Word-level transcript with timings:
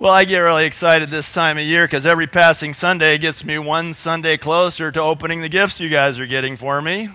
Well, 0.00 0.14
I 0.14 0.24
get 0.24 0.38
really 0.38 0.64
excited 0.64 1.10
this 1.10 1.30
time 1.30 1.58
of 1.58 1.64
year 1.64 1.84
because 1.84 2.06
every 2.06 2.26
passing 2.26 2.72
Sunday 2.72 3.18
gets 3.18 3.44
me 3.44 3.58
one 3.58 3.92
Sunday 3.92 4.38
closer 4.38 4.90
to 4.90 4.98
opening 4.98 5.42
the 5.42 5.50
gifts 5.50 5.78
you 5.78 5.90
guys 5.90 6.18
are 6.18 6.26
getting 6.26 6.56
for 6.56 6.80
me. 6.80 7.10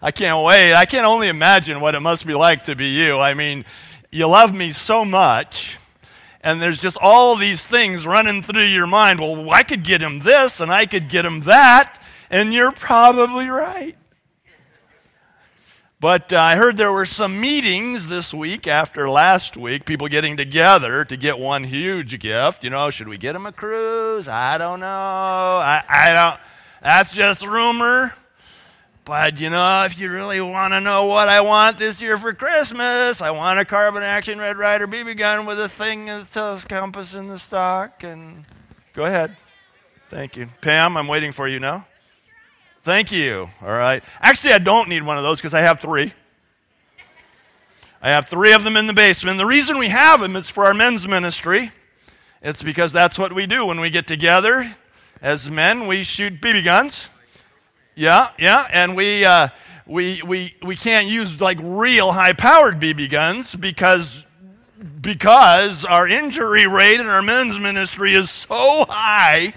I 0.00 0.12
can't 0.12 0.44
wait. 0.44 0.72
I 0.72 0.86
can 0.86 1.04
only 1.04 1.26
imagine 1.26 1.80
what 1.80 1.96
it 1.96 2.00
must 2.00 2.24
be 2.28 2.34
like 2.34 2.62
to 2.66 2.76
be 2.76 2.90
you. 2.90 3.18
I 3.18 3.34
mean, 3.34 3.64
you 4.12 4.28
love 4.28 4.54
me 4.54 4.70
so 4.70 5.04
much, 5.04 5.78
and 6.42 6.62
there's 6.62 6.78
just 6.78 6.96
all 7.02 7.34
these 7.34 7.66
things 7.66 8.06
running 8.06 8.40
through 8.40 8.66
your 8.66 8.86
mind. 8.86 9.18
Well, 9.18 9.50
I 9.50 9.64
could 9.64 9.82
get 9.82 10.00
him 10.00 10.20
this, 10.20 10.60
and 10.60 10.70
I 10.70 10.86
could 10.86 11.08
get 11.08 11.24
him 11.24 11.40
that, 11.40 12.00
and 12.30 12.54
you're 12.54 12.70
probably 12.70 13.48
right. 13.48 13.96
But 16.00 16.32
uh, 16.32 16.38
I 16.38 16.54
heard 16.54 16.76
there 16.76 16.92
were 16.92 17.06
some 17.06 17.40
meetings 17.40 18.06
this 18.06 18.32
week 18.32 18.68
after 18.68 19.10
last 19.10 19.56
week, 19.56 19.84
people 19.84 20.06
getting 20.06 20.36
together 20.36 21.04
to 21.04 21.16
get 21.16 21.40
one 21.40 21.64
huge 21.64 22.20
gift. 22.20 22.62
You 22.62 22.70
know, 22.70 22.90
should 22.90 23.08
we 23.08 23.18
get 23.18 23.32
them 23.32 23.46
a 23.46 23.52
cruise? 23.52 24.28
I 24.28 24.58
don't 24.58 24.78
know. 24.78 24.86
I, 24.86 25.82
I 25.88 26.12
don't. 26.12 26.40
That's 26.80 27.12
just 27.12 27.44
rumor. 27.44 28.14
But 29.04 29.40
you 29.40 29.50
know, 29.50 29.84
if 29.86 29.98
you 29.98 30.08
really 30.08 30.40
want 30.40 30.72
to 30.72 30.80
know 30.80 31.06
what 31.06 31.28
I 31.28 31.40
want 31.40 31.78
this 31.78 32.00
year 32.00 32.16
for 32.16 32.32
Christmas, 32.32 33.20
I 33.20 33.32
want 33.32 33.58
a 33.58 33.64
carbine 33.64 34.04
action 34.04 34.38
Red 34.38 34.56
Ryder 34.56 34.86
BB 34.86 35.16
gun 35.16 35.46
with 35.46 35.58
a 35.58 35.68
thing 35.68 36.06
that 36.06 36.30
tells 36.30 36.64
compass 36.64 37.14
in 37.14 37.26
the 37.26 37.40
stock. 37.40 38.04
And 38.04 38.44
go 38.92 39.04
ahead. 39.04 39.36
Thank 40.10 40.36
you, 40.36 40.48
Pam. 40.60 40.96
I'm 40.96 41.08
waiting 41.08 41.32
for 41.32 41.48
you 41.48 41.58
now. 41.58 41.86
Thank 42.88 43.12
you. 43.12 43.50
All 43.60 43.68
right. 43.68 44.02
Actually, 44.18 44.54
I 44.54 44.58
don't 44.60 44.88
need 44.88 45.02
one 45.02 45.18
of 45.18 45.22
those 45.22 45.40
because 45.40 45.52
I 45.52 45.60
have 45.60 45.78
three. 45.78 46.14
I 48.00 48.08
have 48.08 48.28
three 48.28 48.54
of 48.54 48.64
them 48.64 48.78
in 48.78 48.86
the 48.86 48.94
basement. 48.94 49.36
The 49.36 49.44
reason 49.44 49.76
we 49.76 49.90
have 49.90 50.20
them 50.20 50.34
is 50.36 50.48
for 50.48 50.64
our 50.64 50.72
men's 50.72 51.06
ministry. 51.06 51.70
It's 52.40 52.62
because 52.62 52.90
that's 52.90 53.18
what 53.18 53.34
we 53.34 53.44
do 53.44 53.66
when 53.66 53.78
we 53.78 53.90
get 53.90 54.06
together 54.06 54.74
as 55.20 55.50
men. 55.50 55.86
We 55.86 56.02
shoot 56.02 56.40
BB 56.40 56.64
guns. 56.64 57.10
Yeah, 57.94 58.30
yeah, 58.38 58.66
and 58.72 58.96
we 58.96 59.22
uh, 59.22 59.48
we 59.86 60.22
we 60.22 60.54
we 60.62 60.74
can't 60.74 61.08
use 61.08 61.42
like 61.42 61.58
real 61.60 62.12
high-powered 62.12 62.80
BB 62.80 63.10
guns 63.10 63.54
because 63.54 64.24
because 65.02 65.84
our 65.84 66.08
injury 66.08 66.66
rate 66.66 67.00
in 67.00 67.06
our 67.06 67.20
men's 67.20 67.60
ministry 67.60 68.14
is 68.14 68.30
so 68.30 68.86
high 68.88 69.52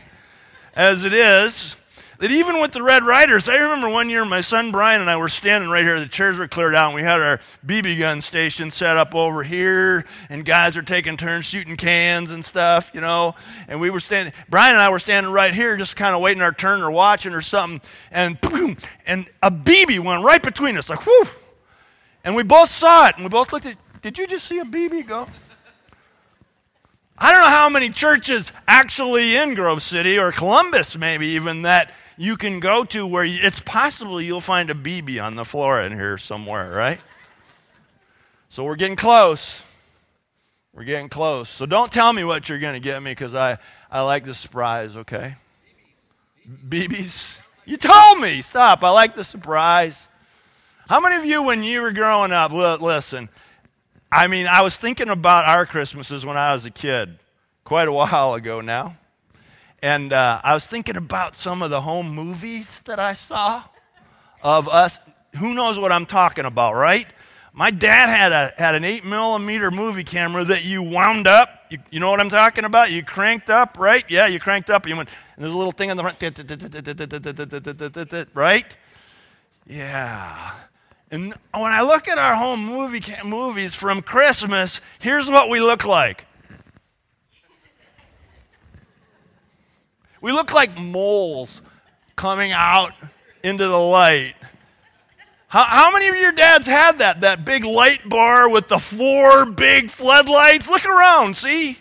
as 0.75 1.05
it 1.05 1.13
is 1.13 1.77
that 2.21 2.29
even 2.29 2.59
with 2.59 2.71
the 2.71 2.83
Red 2.83 3.03
Ryders, 3.03 3.49
I 3.49 3.55
remember 3.55 3.89
one 3.89 4.07
year 4.07 4.23
my 4.23 4.41
son 4.41 4.71
Brian 4.71 5.01
and 5.01 5.09
I 5.09 5.17
were 5.17 5.27
standing 5.27 5.71
right 5.71 5.83
here, 5.83 5.99
the 5.99 6.05
chairs 6.05 6.37
were 6.37 6.47
cleared 6.47 6.75
out, 6.75 6.89
and 6.89 6.95
we 6.95 7.01
had 7.01 7.19
our 7.19 7.39
BB 7.65 7.97
gun 7.97 8.21
station 8.21 8.69
set 8.69 8.95
up 8.95 9.15
over 9.15 9.41
here, 9.41 10.05
and 10.29 10.45
guys 10.45 10.77
are 10.77 10.83
taking 10.83 11.17
turns 11.17 11.45
shooting 11.45 11.77
cans 11.77 12.29
and 12.29 12.45
stuff, 12.45 12.91
you 12.93 13.01
know. 13.01 13.33
And 13.67 13.81
we 13.81 13.89
were 13.89 13.99
standing, 13.99 14.35
Brian 14.49 14.75
and 14.75 14.81
I 14.83 14.89
were 14.89 14.99
standing 14.99 15.31
right 15.31 15.51
here, 15.51 15.75
just 15.77 15.95
kind 15.95 16.13
of 16.15 16.21
waiting 16.21 16.43
our 16.43 16.51
turn 16.51 16.83
or 16.83 16.91
watching 16.91 17.33
or 17.33 17.41
something, 17.41 17.81
and 18.11 18.39
boom, 18.39 18.77
and 19.07 19.27
a 19.41 19.49
BB 19.49 19.97
went 19.97 20.23
right 20.23 20.43
between 20.43 20.77
us, 20.77 20.91
like 20.91 21.03
whoo. 21.03 21.23
And 22.23 22.35
we 22.35 22.43
both 22.43 22.69
saw 22.69 23.07
it, 23.07 23.15
and 23.15 23.25
we 23.25 23.29
both 23.29 23.51
looked 23.51 23.65
at 23.65 23.77
did 24.03 24.19
you 24.19 24.27
just 24.27 24.45
see 24.45 24.59
a 24.59 24.63
BB 24.63 25.07
go? 25.07 25.25
I 27.17 27.31
don't 27.31 27.41
know 27.41 27.49
how 27.49 27.69
many 27.69 27.89
churches 27.89 28.53
actually 28.67 29.35
in 29.35 29.55
Grove 29.55 29.81
City 29.81 30.19
or 30.19 30.31
Columbus, 30.31 30.95
maybe 30.95 31.27
even, 31.29 31.63
that 31.63 31.93
you 32.17 32.37
can 32.37 32.59
go 32.59 32.83
to 32.85 33.05
where 33.07 33.25
it's 33.25 33.59
possible 33.59 34.21
you'll 34.21 34.41
find 34.41 34.69
a 34.69 34.75
BB 34.75 35.21
on 35.23 35.35
the 35.35 35.45
floor 35.45 35.81
in 35.81 35.93
here 35.93 36.17
somewhere, 36.17 36.71
right? 36.71 36.99
So 38.49 38.63
we're 38.63 38.75
getting 38.75 38.95
close. 38.97 39.63
We're 40.73 40.83
getting 40.83 41.09
close. 41.09 41.49
So 41.49 41.65
don't 41.65 41.91
tell 41.91 42.11
me 42.13 42.23
what 42.23 42.49
you're 42.49 42.59
going 42.59 42.73
to 42.73 42.79
get 42.79 43.01
me 43.01 43.11
because 43.11 43.35
I, 43.35 43.57
I 43.89 44.01
like 44.01 44.25
the 44.25 44.33
surprise, 44.33 44.97
okay? 44.97 45.35
BBs. 46.67 47.39
You 47.65 47.77
told 47.77 48.19
me. 48.19 48.41
Stop. 48.41 48.83
I 48.83 48.89
like 48.89 49.15
the 49.15 49.23
surprise. 49.23 50.07
How 50.87 50.99
many 50.99 51.15
of 51.15 51.25
you, 51.25 51.43
when 51.43 51.63
you 51.63 51.81
were 51.81 51.91
growing 51.91 52.31
up, 52.31 52.51
listen, 52.51 53.29
I 54.11 54.27
mean, 54.27 54.47
I 54.47 54.61
was 54.61 54.75
thinking 54.75 55.07
about 55.07 55.45
our 55.45 55.65
Christmases 55.65 56.25
when 56.25 56.35
I 56.35 56.53
was 56.53 56.65
a 56.65 56.71
kid, 56.71 57.19
quite 57.63 57.87
a 57.87 57.93
while 57.93 58.33
ago 58.33 58.59
now. 58.59 58.97
And 59.81 60.13
uh, 60.13 60.39
I 60.43 60.53
was 60.53 60.67
thinking 60.67 60.95
about 60.95 61.35
some 61.35 61.61
of 61.61 61.71
the 61.71 61.81
home 61.81 62.13
movies 62.13 62.81
that 62.85 62.99
I 62.99 63.13
saw 63.13 63.63
of 64.43 64.67
us. 64.67 64.99
Who 65.37 65.53
knows 65.53 65.79
what 65.79 65.91
I'm 65.91 66.05
talking 66.05 66.45
about, 66.45 66.75
right? 66.75 67.07
My 67.53 67.71
dad 67.71 68.07
had, 68.07 68.31
a, 68.31 68.53
had 68.57 68.75
an 68.75 68.83
8 68.83 69.03
millimeter 69.05 69.71
movie 69.71 70.03
camera 70.03 70.43
that 70.45 70.63
you 70.63 70.83
wound 70.83 71.27
up. 71.27 71.49
You, 71.69 71.79
you 71.89 71.99
know 71.99 72.09
what 72.09 72.19
I'm 72.19 72.29
talking 72.29 72.63
about? 72.63 72.91
You 72.91 73.03
cranked 73.03 73.49
up, 73.49 73.77
right? 73.79 74.05
Yeah, 74.07 74.27
you 74.27 74.39
cranked 74.39 74.69
up. 74.69 74.87
You 74.87 74.95
went, 74.95 75.09
and 75.35 75.43
there's 75.43 75.53
a 75.53 75.57
little 75.57 75.71
thing 75.71 75.89
on 75.89 75.97
the 75.97 76.03
front, 76.03 76.19
right? 78.33 78.77
Yeah. 79.67 80.51
And 81.09 81.33
when 81.53 81.71
I 81.71 81.81
look 81.81 82.07
at 82.07 82.17
our 82.17 82.35
home 82.35 82.65
movie 82.65 83.03
movies 83.25 83.73
from 83.73 84.01
Christmas, 84.01 84.79
here's 84.99 85.29
what 85.29 85.49
we 85.49 85.59
look 85.59 85.85
like 85.85 86.25
We 90.21 90.31
look 90.31 90.53
like 90.53 90.77
moles 90.77 91.61
coming 92.15 92.51
out 92.51 92.93
into 93.43 93.67
the 93.67 93.79
light. 93.79 94.35
How, 95.47 95.63
how, 95.63 95.91
many 95.91 96.07
of 96.07 96.15
your 96.15 96.31
dads 96.31 96.65
had 96.65 96.99
that? 96.99 97.21
That 97.21 97.43
big 97.43 97.65
light 97.65 98.07
bar 98.07 98.47
with 98.47 98.69
the 98.69 98.77
four 98.77 99.45
big 99.45 99.89
floodlights? 99.89 100.69
Look 100.69 100.85
around, 100.85 101.35
see? 101.35 101.77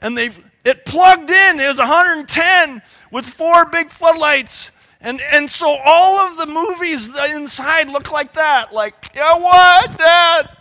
And 0.00 0.16
they've 0.16 0.36
it 0.64 0.84
plugged 0.84 1.30
in. 1.30 1.60
It 1.60 1.68
was 1.68 1.78
110 1.78 2.82
with 3.10 3.26
four 3.26 3.66
big 3.66 3.90
floodlights. 3.90 4.70
And, 5.00 5.20
and 5.20 5.50
so 5.50 5.76
all 5.84 6.20
of 6.20 6.38
the 6.38 6.46
movies 6.46 7.08
inside 7.30 7.88
look 7.90 8.12
like 8.12 8.34
that. 8.34 8.72
Like, 8.72 8.94
yeah, 9.14 9.36
what, 9.36 9.98
Dad? 9.98 10.56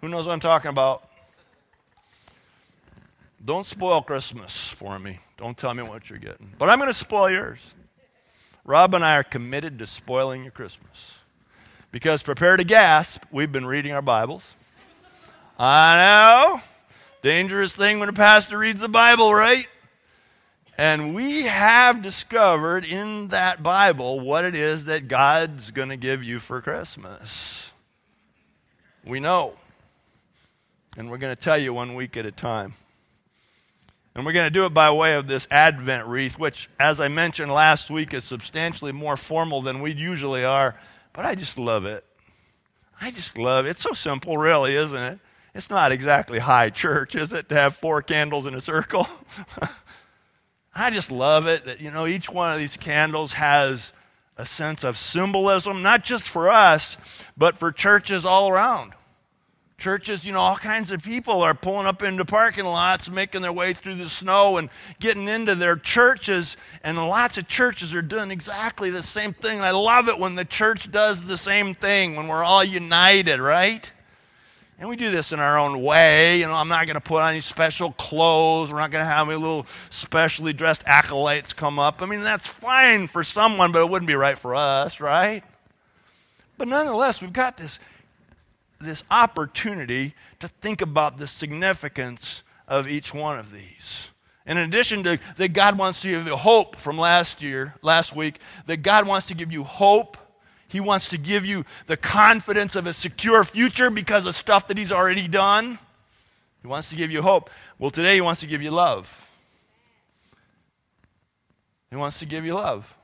Who 0.00 0.08
knows 0.08 0.26
what 0.26 0.32
I'm 0.32 0.40
talking 0.40 0.70
about? 0.70 1.06
Don't 3.44 3.64
spoil 3.64 4.02
Christmas 4.02 4.68
for 4.68 4.98
me. 4.98 5.20
Don't 5.38 5.56
tell 5.56 5.72
me 5.72 5.84
what 5.84 6.10
you're 6.10 6.18
getting. 6.18 6.52
But 6.58 6.68
I'm 6.68 6.78
going 6.78 6.90
to 6.90 6.94
spoil 6.94 7.30
yours. 7.30 7.74
Rob 8.64 8.92
and 8.92 9.04
I 9.04 9.16
are 9.16 9.22
committed 9.22 9.78
to 9.78 9.86
spoiling 9.86 10.42
your 10.42 10.50
Christmas. 10.50 11.20
Because 11.92 12.22
prepare 12.22 12.56
to 12.56 12.64
gasp, 12.64 13.22
we've 13.30 13.50
been 13.50 13.64
reading 13.64 13.92
our 13.92 14.02
Bibles. 14.02 14.56
I 15.58 15.96
know. 15.96 16.60
Dangerous 17.22 17.74
thing 17.74 18.00
when 18.00 18.08
a 18.08 18.12
pastor 18.12 18.58
reads 18.58 18.80
the 18.80 18.88
Bible, 18.88 19.32
right? 19.32 19.66
And 20.76 21.14
we 21.14 21.44
have 21.44 22.02
discovered 22.02 22.84
in 22.84 23.28
that 23.28 23.62
Bible 23.62 24.20
what 24.20 24.44
it 24.44 24.54
is 24.54 24.84
that 24.84 25.08
God's 25.08 25.70
going 25.70 25.88
to 25.88 25.96
give 25.96 26.22
you 26.22 26.40
for 26.40 26.60
Christmas. 26.60 27.72
We 29.04 29.20
know. 29.20 29.54
And 30.96 31.10
we're 31.10 31.18
going 31.18 31.34
to 31.34 31.40
tell 31.40 31.58
you 31.58 31.72
one 31.72 31.94
week 31.94 32.16
at 32.16 32.26
a 32.26 32.32
time. 32.32 32.74
And 34.18 34.26
we're 34.26 34.32
going 34.32 34.46
to 34.46 34.50
do 34.50 34.66
it 34.66 34.74
by 34.74 34.90
way 34.90 35.14
of 35.14 35.28
this 35.28 35.46
Advent 35.48 36.08
wreath, 36.08 36.40
which, 36.40 36.68
as 36.80 36.98
I 36.98 37.06
mentioned 37.06 37.52
last 37.52 37.88
week, 37.88 38.12
is 38.12 38.24
substantially 38.24 38.90
more 38.90 39.16
formal 39.16 39.62
than 39.62 39.80
we 39.80 39.92
usually 39.92 40.44
are. 40.44 40.74
But 41.12 41.24
I 41.24 41.36
just 41.36 41.56
love 41.56 41.86
it. 41.86 42.04
I 43.00 43.12
just 43.12 43.38
love 43.38 43.64
it. 43.64 43.68
It's 43.68 43.82
so 43.82 43.92
simple, 43.92 44.36
really, 44.36 44.74
isn't 44.74 45.00
it? 45.00 45.20
It's 45.54 45.70
not 45.70 45.92
exactly 45.92 46.40
high 46.40 46.68
church, 46.68 47.14
is 47.14 47.32
it, 47.32 47.48
to 47.50 47.54
have 47.54 47.76
four 47.76 48.02
candles 48.02 48.44
in 48.44 48.56
a 48.56 48.60
circle? 48.60 49.06
I 50.74 50.90
just 50.90 51.12
love 51.12 51.46
it 51.46 51.64
that, 51.66 51.80
you 51.80 51.92
know, 51.92 52.04
each 52.04 52.28
one 52.28 52.52
of 52.52 52.58
these 52.58 52.76
candles 52.76 53.34
has 53.34 53.92
a 54.36 54.44
sense 54.44 54.82
of 54.82 54.98
symbolism, 54.98 55.80
not 55.80 56.02
just 56.02 56.28
for 56.28 56.50
us, 56.50 56.98
but 57.36 57.56
for 57.56 57.70
churches 57.70 58.24
all 58.24 58.48
around. 58.48 58.94
Churches, 59.78 60.26
you 60.26 60.32
know, 60.32 60.40
all 60.40 60.56
kinds 60.56 60.90
of 60.90 61.04
people 61.04 61.40
are 61.40 61.54
pulling 61.54 61.86
up 61.86 62.02
into 62.02 62.24
parking 62.24 62.64
lots, 62.64 63.08
making 63.08 63.42
their 63.42 63.52
way 63.52 63.72
through 63.72 63.94
the 63.94 64.08
snow 64.08 64.56
and 64.56 64.70
getting 64.98 65.28
into 65.28 65.54
their 65.54 65.76
churches. 65.76 66.56
And 66.82 66.98
lots 66.98 67.38
of 67.38 67.46
churches 67.46 67.94
are 67.94 68.02
doing 68.02 68.32
exactly 68.32 68.90
the 68.90 69.04
same 69.04 69.32
thing. 69.32 69.58
And 69.58 69.64
I 69.64 69.70
love 69.70 70.08
it 70.08 70.18
when 70.18 70.34
the 70.34 70.44
church 70.44 70.90
does 70.90 71.24
the 71.24 71.36
same 71.36 71.74
thing, 71.74 72.16
when 72.16 72.26
we're 72.26 72.42
all 72.42 72.64
united, 72.64 73.38
right? 73.38 73.90
And 74.80 74.88
we 74.88 74.96
do 74.96 75.12
this 75.12 75.32
in 75.32 75.38
our 75.38 75.56
own 75.56 75.80
way. 75.80 76.40
You 76.40 76.46
know, 76.46 76.54
I'm 76.54 76.68
not 76.68 76.86
going 76.86 76.94
to 76.94 77.00
put 77.00 77.22
on 77.22 77.30
any 77.30 77.40
special 77.40 77.92
clothes. 77.92 78.72
We're 78.72 78.80
not 78.80 78.90
going 78.90 79.04
to 79.04 79.10
have 79.10 79.28
any 79.28 79.38
little 79.38 79.66
specially 79.90 80.52
dressed 80.52 80.82
acolytes 80.86 81.52
come 81.52 81.78
up. 81.78 82.02
I 82.02 82.06
mean, 82.06 82.24
that's 82.24 82.48
fine 82.48 83.06
for 83.06 83.22
someone, 83.22 83.70
but 83.70 83.82
it 83.82 83.90
wouldn't 83.90 84.08
be 84.08 84.14
right 84.14 84.38
for 84.38 84.56
us, 84.56 85.00
right? 85.00 85.44
But 86.56 86.66
nonetheless, 86.66 87.22
we've 87.22 87.32
got 87.32 87.56
this 87.56 87.78
this 88.80 89.04
opportunity 89.10 90.14
to 90.40 90.48
think 90.48 90.80
about 90.80 91.18
the 91.18 91.26
significance 91.26 92.42
of 92.66 92.88
each 92.88 93.14
one 93.14 93.38
of 93.38 93.52
these. 93.52 94.10
in 94.46 94.56
addition 94.56 95.02
to 95.04 95.18
that, 95.36 95.52
God 95.52 95.76
wants 95.76 96.02
to 96.02 96.08
give 96.08 96.26
you 96.26 96.36
hope 96.36 96.76
from 96.76 96.96
last 96.96 97.42
year, 97.42 97.74
last 97.82 98.14
week, 98.14 98.40
that 98.66 98.78
God 98.78 99.06
wants 99.06 99.26
to 99.26 99.34
give 99.34 99.52
you 99.52 99.64
hope. 99.64 100.16
He 100.68 100.80
wants 100.80 101.10
to 101.10 101.18
give 101.18 101.44
you 101.44 101.64
the 101.86 101.96
confidence 101.96 102.76
of 102.76 102.86
a 102.86 102.92
secure 102.92 103.42
future 103.44 103.90
because 103.90 104.26
of 104.26 104.34
stuff 104.34 104.68
that 104.68 104.78
He's 104.78 104.92
already 104.92 105.28
done. 105.28 105.78
He 106.62 106.68
wants 106.68 106.90
to 106.90 106.96
give 106.96 107.10
you 107.10 107.22
hope. 107.22 107.50
Well, 107.78 107.90
today 107.90 108.14
He 108.14 108.20
wants 108.20 108.40
to 108.40 108.46
give 108.46 108.62
you 108.62 108.70
love. 108.70 109.24
He 111.90 111.96
wants 111.96 112.18
to 112.18 112.26
give 112.26 112.44
you 112.44 112.54
love. 112.54 112.94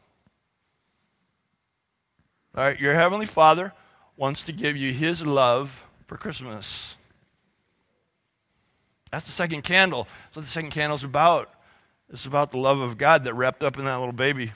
All 2.56 2.65
right, 2.65 2.79
your 2.79 2.94
Heavenly 2.94 3.26
Father 3.26 3.73
wants 4.16 4.43
to 4.44 4.52
give 4.52 4.76
you 4.76 4.93
His 4.93 5.26
love 5.26 5.84
for 6.06 6.16
Christmas. 6.16 6.96
That's 9.11 9.26
the 9.26 9.32
second 9.32 9.62
candle. 9.62 10.08
That's 10.25 10.37
what 10.37 10.44
the 10.44 10.50
second 10.50 10.70
candle 10.70 10.96
is 10.96 11.05
about. 11.05 11.50
It's 12.11 12.26
about 12.26 12.50
the 12.50 12.58
love 12.58 12.81
of 12.81 12.99
God 12.99 13.25
that 13.25 13.34
wrapped 13.34 13.62
up 13.62 13.78
in 13.78 13.84
that 13.84 13.96
little 13.99 14.12
baby 14.12 14.52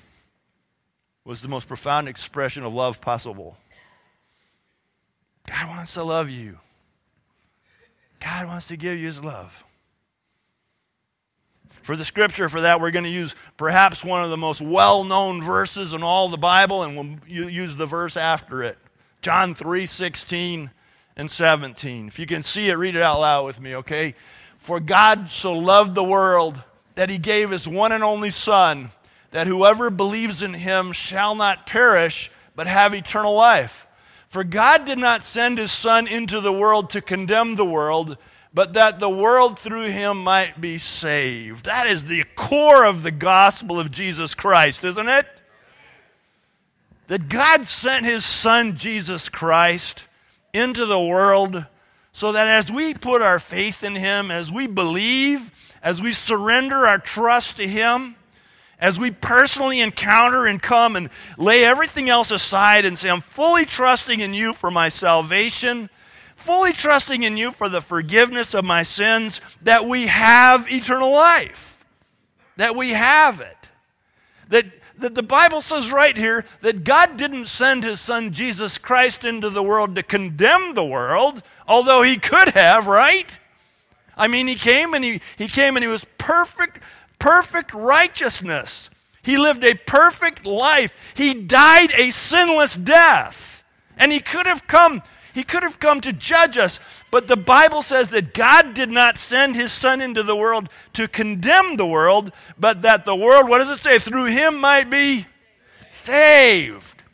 was 1.24 1.42
the 1.42 1.48
most 1.48 1.68
profound 1.68 2.08
expression 2.08 2.64
of 2.64 2.74
love 2.74 3.00
possible. 3.00 3.56
God 5.46 5.68
wants 5.68 5.94
to 5.94 6.02
love 6.02 6.28
you. 6.28 6.58
God 8.20 8.46
wants 8.46 8.68
to 8.68 8.76
give 8.76 8.98
you 8.98 9.06
his 9.06 9.22
love. 9.22 9.64
For 11.82 11.96
the 11.96 12.04
scripture 12.04 12.48
for 12.48 12.62
that, 12.62 12.80
we're 12.80 12.90
going 12.90 13.04
to 13.04 13.10
use 13.10 13.34
perhaps 13.56 14.04
one 14.04 14.22
of 14.22 14.30
the 14.30 14.36
most 14.36 14.60
well 14.60 15.04
known 15.04 15.42
verses 15.42 15.94
in 15.94 16.02
all 16.02 16.28
the 16.28 16.36
Bible, 16.36 16.82
and 16.82 17.20
we'll 17.28 17.48
use 17.48 17.76
the 17.76 17.86
verse 17.86 18.16
after 18.16 18.62
it 18.62 18.76
John 19.22 19.54
3 19.54 19.86
16 19.86 20.70
and 21.16 21.30
17. 21.30 22.08
If 22.08 22.18
you 22.18 22.26
can 22.26 22.42
see 22.42 22.68
it, 22.68 22.74
read 22.74 22.96
it 22.96 23.02
out 23.02 23.20
loud 23.20 23.46
with 23.46 23.60
me, 23.60 23.74
okay? 23.76 24.14
For 24.58 24.80
God 24.80 25.28
so 25.28 25.52
loved 25.52 25.94
the 25.94 26.04
world 26.04 26.62
that 26.94 27.10
he 27.10 27.18
gave 27.18 27.50
his 27.50 27.66
one 27.66 27.92
and 27.92 28.04
only 28.04 28.30
Son, 28.30 28.90
that 29.30 29.46
whoever 29.46 29.90
believes 29.90 30.42
in 30.42 30.54
him 30.54 30.92
shall 30.92 31.34
not 31.34 31.66
perish, 31.66 32.30
but 32.54 32.66
have 32.66 32.94
eternal 32.94 33.34
life. 33.34 33.86
For 34.28 34.44
God 34.44 34.84
did 34.84 34.98
not 34.98 35.24
send 35.24 35.58
his 35.58 35.72
Son 35.72 36.06
into 36.06 36.40
the 36.40 36.52
world 36.52 36.90
to 36.90 37.00
condemn 37.00 37.54
the 37.54 37.64
world, 37.64 38.18
but 38.52 38.74
that 38.74 38.98
the 38.98 39.08
world 39.08 39.58
through 39.58 39.90
him 39.90 40.22
might 40.22 40.60
be 40.60 40.78
saved. 40.78 41.64
That 41.64 41.86
is 41.86 42.04
the 42.04 42.24
core 42.34 42.84
of 42.84 43.02
the 43.02 43.10
gospel 43.10 43.80
of 43.80 43.90
Jesus 43.90 44.34
Christ, 44.34 44.84
isn't 44.84 45.08
it? 45.08 45.26
That 47.08 47.28
God 47.28 47.66
sent 47.66 48.06
his 48.06 48.24
Son, 48.24 48.76
Jesus 48.76 49.28
Christ, 49.28 50.06
into 50.54 50.86
the 50.86 51.00
world 51.00 51.66
so 52.12 52.32
that 52.32 52.48
as 52.48 52.70
we 52.70 52.94
put 52.94 53.22
our 53.22 53.38
faith 53.38 53.84
in 53.84 53.94
him, 53.94 54.30
as 54.30 54.50
we 54.52 54.66
believe, 54.66 55.50
as 55.82 56.02
we 56.02 56.12
surrender 56.12 56.86
our 56.86 56.98
trust 56.98 57.56
to 57.56 57.68
him, 57.68 58.16
as 58.80 58.98
we 58.98 59.10
personally 59.10 59.80
encounter 59.80 60.46
and 60.46 60.60
come 60.60 60.96
and 60.96 61.10
lay 61.36 61.64
everything 61.64 62.08
else 62.08 62.30
aside 62.30 62.84
and 62.84 62.98
say, 62.98 63.10
I'm 63.10 63.20
fully 63.20 63.64
trusting 63.64 64.20
in 64.20 64.34
you 64.34 64.52
for 64.52 64.70
my 64.70 64.88
salvation, 64.88 65.90
fully 66.36 66.72
trusting 66.72 67.22
in 67.22 67.36
you 67.36 67.50
for 67.50 67.68
the 67.68 67.80
forgiveness 67.80 68.54
of 68.54 68.64
my 68.64 68.82
sins, 68.82 69.40
that 69.62 69.86
we 69.86 70.08
have 70.08 70.70
eternal 70.70 71.12
life. 71.12 71.84
That 72.56 72.76
we 72.76 72.90
have 72.90 73.40
it. 73.40 73.56
That, 74.48 74.66
that 74.98 75.14
the 75.14 75.22
Bible 75.22 75.60
says 75.60 75.90
right 75.90 76.16
here 76.16 76.44
that 76.60 76.84
God 76.84 77.16
didn't 77.16 77.46
send 77.46 77.84
his 77.84 78.00
son 78.00 78.32
Jesus 78.32 78.78
Christ 78.78 79.24
into 79.24 79.50
the 79.50 79.62
world 79.62 79.94
to 79.94 80.02
condemn 80.02 80.74
the 80.74 80.84
world, 80.84 81.42
although 81.66 82.02
he 82.02 82.16
could 82.16 82.48
have, 82.50 82.86
right? 82.86 83.38
I 84.16 84.26
mean, 84.26 84.48
he 84.48 84.56
came 84.56 84.94
and 84.94 85.04
he, 85.04 85.20
he 85.36 85.48
came 85.48 85.76
and 85.76 85.84
he 85.84 85.88
was 85.88 86.04
perfect 86.18 86.82
perfect 87.18 87.74
righteousness. 87.74 88.90
He 89.22 89.36
lived 89.36 89.64
a 89.64 89.74
perfect 89.74 90.46
life. 90.46 90.96
He 91.14 91.34
died 91.34 91.92
a 91.96 92.10
sinless 92.10 92.76
death. 92.76 93.64
And 93.96 94.12
he 94.12 94.20
could 94.20 94.46
have 94.46 94.66
come 94.66 95.02
he 95.38 95.44
could 95.44 95.62
have 95.62 95.78
come 95.78 96.00
to 96.00 96.12
judge 96.12 96.58
us, 96.58 96.80
but 97.12 97.28
the 97.28 97.36
Bible 97.36 97.80
says 97.80 98.10
that 98.10 98.34
God 98.34 98.74
did 98.74 98.90
not 98.90 99.16
send 99.16 99.54
his 99.54 99.70
son 99.70 100.00
into 100.00 100.24
the 100.24 100.34
world 100.34 100.68
to 100.94 101.06
condemn 101.06 101.76
the 101.76 101.86
world, 101.86 102.32
but 102.58 102.82
that 102.82 103.04
the 103.04 103.14
world, 103.14 103.48
what 103.48 103.58
does 103.58 103.68
it 103.68 103.80
say, 103.80 104.00
through 104.00 104.24
him 104.24 104.56
might 104.56 104.90
be 104.90 105.26
saved. 105.92 107.04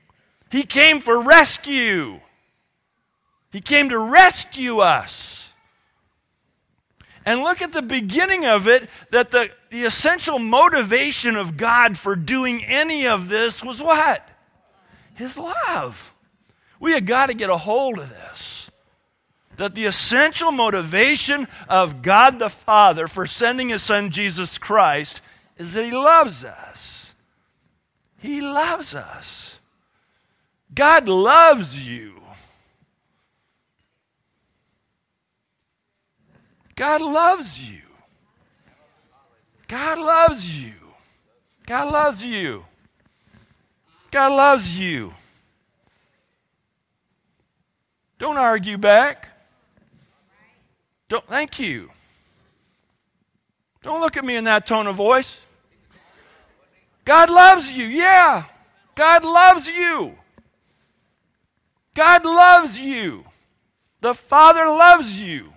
He 0.51 0.63
came 0.63 1.03
for 1.03 1.21
rescue. 1.21 2.19
He 3.53 3.61
came 3.61 3.91
to 3.91 3.99
rescue 3.99 4.79
us. 4.79 5.53
And 7.27 7.43
look 7.43 7.61
at 7.61 7.73
the 7.73 7.83
beginning 7.83 8.47
of 8.47 8.67
it 8.67 8.89
that 9.11 9.33
the, 9.33 9.51
the 9.69 9.85
essential 9.85 10.39
motivation 10.39 11.37
of 11.37 11.59
God 11.59 11.99
for 11.99 12.17
doing 12.17 12.65
any 12.65 13.07
of 13.07 13.29
this 13.29 13.63
was 13.63 13.83
what? 13.83 14.27
His 15.13 15.37
love. 15.37 16.14
We 16.85 16.93
have 16.93 17.07
got 17.07 17.29
to 17.29 17.35
get 17.35 17.49
a 17.49 17.57
hold 17.57 17.99
of 17.99 18.11
this. 18.11 18.71
That 19.57 19.75
the 19.75 19.87
essential 19.87 20.53
motivation 20.53 21.49
of 21.67 22.03
God 22.03 22.39
the 22.39 22.51
Father 22.51 23.09
for 23.09 23.27
sending 23.27 23.71
His 23.71 23.83
Son 23.83 24.11
Jesus 24.11 24.59
Christ 24.59 25.23
is 25.57 25.73
that 25.73 25.87
He 25.87 25.93
loves 25.93 26.45
us. 26.45 27.15
He 28.19 28.43
loves 28.43 28.95
us. 28.95 29.61
God 30.75 31.09
loves 31.09 31.89
you. 31.89 32.21
God 36.75 37.01
loves 37.01 37.73
you. 37.73 37.81
God 39.69 39.99
loves 39.99 40.63
you. 40.63 40.75
God 41.65 41.91
loves 41.91 42.27
you. 42.27 42.67
God 44.11 44.37
loves 44.37 44.79
you. 44.79 45.15
Don't 48.25 48.39
argue 48.39 48.79
back. 48.79 49.29
Don't 51.11 51.27
thank 51.27 51.59
you. 51.61 51.91
Don't 53.83 54.01
look 54.01 54.17
at 54.17 54.25
me 54.25 54.35
in 54.35 54.45
that 54.45 54.67
tone 54.67 54.87
of 54.87 54.97
voice. 54.97 55.45
God 57.05 57.29
loves 57.29 57.77
you. 57.77 57.85
Yeah. 57.85 58.45
God 58.95 59.25
loves 59.25 59.69
you. 59.69 60.15
God 61.93 62.25
loves 62.25 62.81
you. 62.81 63.27
The 64.01 64.15
Father 64.15 64.65
loves 64.69 65.23
you. 65.23 65.53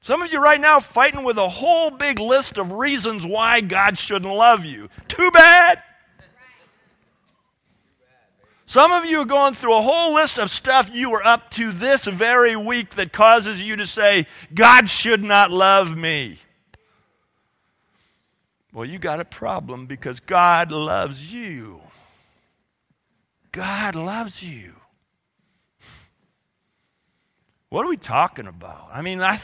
Some 0.00 0.22
of 0.22 0.32
you 0.32 0.38
right 0.38 0.60
now 0.60 0.78
fighting 0.78 1.24
with 1.24 1.38
a 1.38 1.48
whole 1.48 1.90
big 1.90 2.20
list 2.20 2.56
of 2.56 2.70
reasons 2.70 3.26
why 3.26 3.62
God 3.62 3.98
shouldn't 3.98 4.32
love 4.32 4.64
you. 4.64 4.90
Too 5.08 5.32
bad. 5.32 5.82
Some 8.66 8.90
of 8.90 9.04
you 9.04 9.20
are 9.20 9.26
going 9.26 9.54
through 9.54 9.78
a 9.78 9.82
whole 9.82 10.14
list 10.14 10.38
of 10.38 10.50
stuff 10.50 10.90
you 10.92 11.10
were 11.10 11.24
up 11.24 11.50
to 11.52 11.70
this 11.70 12.04
very 12.04 12.56
week 12.56 12.96
that 12.96 13.12
causes 13.12 13.62
you 13.62 13.76
to 13.76 13.86
say, 13.86 14.26
God 14.52 14.90
should 14.90 15.22
not 15.22 15.52
love 15.52 15.96
me. 15.96 16.38
Well, 18.72 18.84
you 18.84 18.98
got 18.98 19.20
a 19.20 19.24
problem 19.24 19.86
because 19.86 20.20
God 20.20 20.72
loves 20.72 21.32
you. 21.32 21.80
God 23.52 23.94
loves 23.94 24.42
you. 24.42 24.75
What 27.76 27.84
are 27.84 27.90
we 27.90 27.98
talking 27.98 28.46
about? 28.46 28.88
I 28.90 29.02
mean, 29.02 29.20
I, 29.20 29.38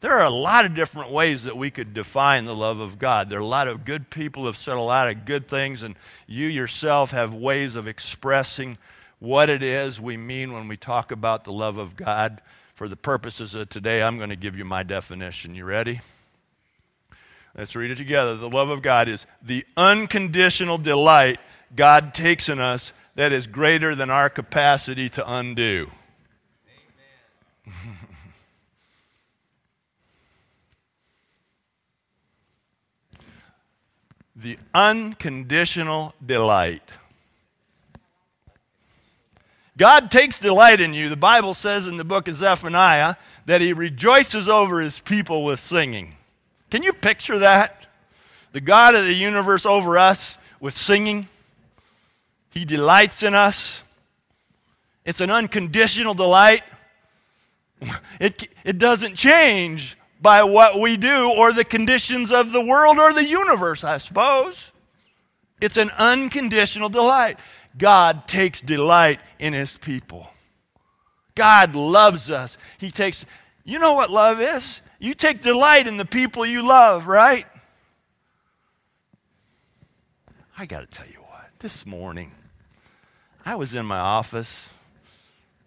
there 0.00 0.10
are 0.14 0.24
a 0.24 0.28
lot 0.28 0.64
of 0.64 0.74
different 0.74 1.12
ways 1.12 1.44
that 1.44 1.56
we 1.56 1.70
could 1.70 1.94
define 1.94 2.44
the 2.44 2.52
love 2.52 2.80
of 2.80 2.98
God. 2.98 3.28
There 3.28 3.38
are 3.38 3.42
a 3.42 3.46
lot 3.46 3.68
of 3.68 3.84
good 3.84 4.10
people 4.10 4.42
who 4.42 4.46
have 4.48 4.56
said 4.56 4.74
a 4.74 4.80
lot 4.80 5.06
of 5.06 5.24
good 5.24 5.46
things, 5.46 5.84
and 5.84 5.94
you 6.26 6.48
yourself 6.48 7.12
have 7.12 7.32
ways 7.32 7.76
of 7.76 7.86
expressing 7.86 8.76
what 9.20 9.48
it 9.48 9.62
is 9.62 10.00
we 10.00 10.16
mean 10.16 10.52
when 10.52 10.66
we 10.66 10.76
talk 10.76 11.12
about 11.12 11.44
the 11.44 11.52
love 11.52 11.76
of 11.76 11.94
God. 11.94 12.42
For 12.74 12.88
the 12.88 12.96
purposes 12.96 13.54
of 13.54 13.68
today, 13.68 14.02
I'm 14.02 14.16
going 14.16 14.30
to 14.30 14.34
give 14.36 14.56
you 14.56 14.64
my 14.64 14.82
definition. 14.82 15.54
You 15.54 15.64
ready? 15.64 16.00
Let's 17.56 17.76
read 17.76 17.92
it 17.92 17.98
together. 17.98 18.34
The 18.34 18.50
love 18.50 18.68
of 18.68 18.82
God 18.82 19.06
is 19.06 19.28
the 19.40 19.64
unconditional 19.76 20.78
delight 20.78 21.38
God 21.76 22.14
takes 22.14 22.48
in 22.48 22.58
us 22.58 22.92
that 23.14 23.30
is 23.30 23.46
greater 23.46 23.94
than 23.94 24.10
our 24.10 24.28
capacity 24.28 25.08
to 25.10 25.32
undo. 25.32 25.92
the 34.36 34.58
unconditional 34.74 36.14
delight. 36.24 36.82
God 39.76 40.10
takes 40.10 40.38
delight 40.38 40.80
in 40.80 40.94
you. 40.94 41.08
The 41.08 41.16
Bible 41.16 41.52
says 41.52 41.86
in 41.86 41.98
the 41.98 42.04
book 42.04 42.28
of 42.28 42.36
Zephaniah 42.36 43.16
that 43.44 43.60
he 43.60 43.72
rejoices 43.72 44.48
over 44.48 44.80
his 44.80 44.98
people 45.00 45.44
with 45.44 45.60
singing. 45.60 46.16
Can 46.70 46.82
you 46.82 46.92
picture 46.92 47.38
that? 47.40 47.86
The 48.52 48.60
God 48.60 48.94
of 48.94 49.04
the 49.04 49.12
universe 49.12 49.66
over 49.66 49.98
us 49.98 50.38
with 50.60 50.74
singing. 50.74 51.28
He 52.50 52.64
delights 52.64 53.22
in 53.22 53.34
us. 53.34 53.82
It's 55.04 55.20
an 55.20 55.30
unconditional 55.30 56.14
delight. 56.14 56.62
It, 58.18 58.48
it 58.64 58.78
doesn't 58.78 59.14
change 59.14 59.98
by 60.20 60.42
what 60.42 60.80
we 60.80 60.96
do 60.96 61.30
or 61.30 61.52
the 61.52 61.64
conditions 61.64 62.32
of 62.32 62.52
the 62.52 62.60
world 62.60 62.98
or 62.98 63.12
the 63.12 63.24
universe, 63.24 63.84
I 63.84 63.98
suppose. 63.98 64.72
It's 65.60 65.76
an 65.76 65.90
unconditional 65.90 66.88
delight. 66.88 67.38
God 67.76 68.26
takes 68.26 68.60
delight 68.60 69.20
in 69.38 69.52
his 69.52 69.76
people. 69.76 70.30
God 71.34 71.74
loves 71.74 72.30
us. 72.30 72.56
He 72.78 72.90
takes 72.90 73.24
You 73.64 73.78
know 73.78 73.92
what 73.92 74.10
love 74.10 74.40
is? 74.40 74.80
You 74.98 75.12
take 75.12 75.42
delight 75.42 75.86
in 75.86 75.98
the 75.98 76.06
people 76.06 76.46
you 76.46 76.66
love, 76.66 77.06
right? 77.06 77.46
I 80.56 80.64
got 80.64 80.80
to 80.80 80.86
tell 80.86 81.06
you 81.06 81.20
what, 81.20 81.50
this 81.58 81.84
morning, 81.84 82.32
I 83.44 83.56
was 83.56 83.74
in 83.74 83.84
my 83.84 83.98
office 83.98 84.70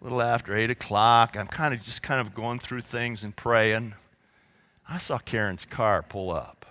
a 0.00 0.04
little 0.04 0.22
after 0.22 0.56
8 0.56 0.70
o'clock. 0.70 1.36
I'm 1.36 1.46
kind 1.46 1.74
of 1.74 1.82
just 1.82 2.02
kind 2.02 2.20
of 2.20 2.34
going 2.34 2.58
through 2.58 2.80
things 2.80 3.22
and 3.22 3.34
praying. 3.36 3.94
I 4.88 4.98
saw 4.98 5.18
Karen's 5.18 5.66
car 5.66 6.02
pull 6.02 6.30
up. 6.30 6.66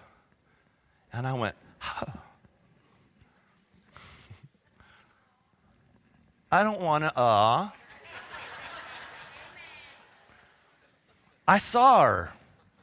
And 1.14 1.26
I 1.28 1.34
went, 1.34 1.56
huh. 1.78 2.06
I 6.52 6.64
don't 6.64 6.82
want 6.82 7.04
to, 7.04 7.18
uh. 7.18 7.70
I 11.48 11.58
saw 11.58 12.04
her. 12.04 12.32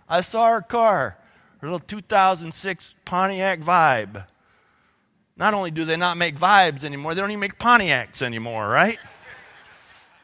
I 0.09 0.21
saw 0.21 0.49
her 0.49 0.61
car, 0.61 1.19
her 1.59 1.67
little 1.67 1.81
2006 1.81 2.95
Pontiac 3.05 3.61
Vibe. 3.61 4.27
Not 5.37 5.53
only 5.55 5.71
do 5.71 5.85
they 5.85 5.97
not 5.97 6.17
make 6.17 6.37
vibes 6.37 6.85
anymore, 6.85 7.15
they 7.15 7.21
don't 7.21 7.31
even 7.31 7.41
make 7.41 7.59
Pontiacs 7.59 8.23
anymore, 8.23 8.69
right? 8.69 8.99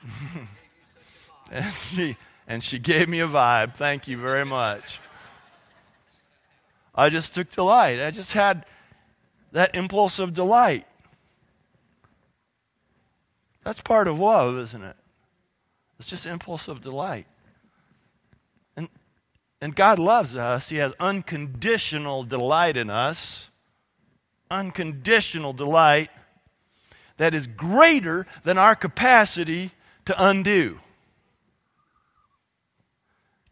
and, 1.50 1.72
she, 1.72 2.16
and 2.46 2.62
she 2.62 2.78
gave 2.78 3.08
me 3.08 3.20
a 3.20 3.28
vibe. 3.28 3.74
Thank 3.74 4.08
you 4.08 4.16
very 4.16 4.44
much. 4.44 5.00
I 6.94 7.08
just 7.08 7.34
took 7.34 7.50
delight. 7.50 8.00
I 8.00 8.10
just 8.10 8.32
had 8.32 8.66
that 9.52 9.74
impulse 9.74 10.18
of 10.18 10.34
delight. 10.34 10.86
That's 13.64 13.80
part 13.80 14.08
of 14.08 14.18
love, 14.18 14.58
isn't 14.58 14.82
it? 14.82 14.96
It's 15.98 16.08
just 16.08 16.26
impulse 16.26 16.68
of 16.68 16.80
delight. 16.80 17.26
And, 18.76 18.88
and 19.60 19.74
God 19.76 19.98
loves 19.98 20.36
us. 20.36 20.68
He 20.68 20.76
has 20.76 20.94
unconditional 20.98 22.24
delight 22.24 22.76
in 22.76 22.90
us. 22.90 23.50
Unconditional 24.50 25.52
delight 25.52 26.10
that 27.18 27.34
is 27.34 27.46
greater 27.46 28.26
than 28.42 28.58
our 28.58 28.74
capacity 28.74 29.70
to 30.04 30.14
undo. 30.24 30.78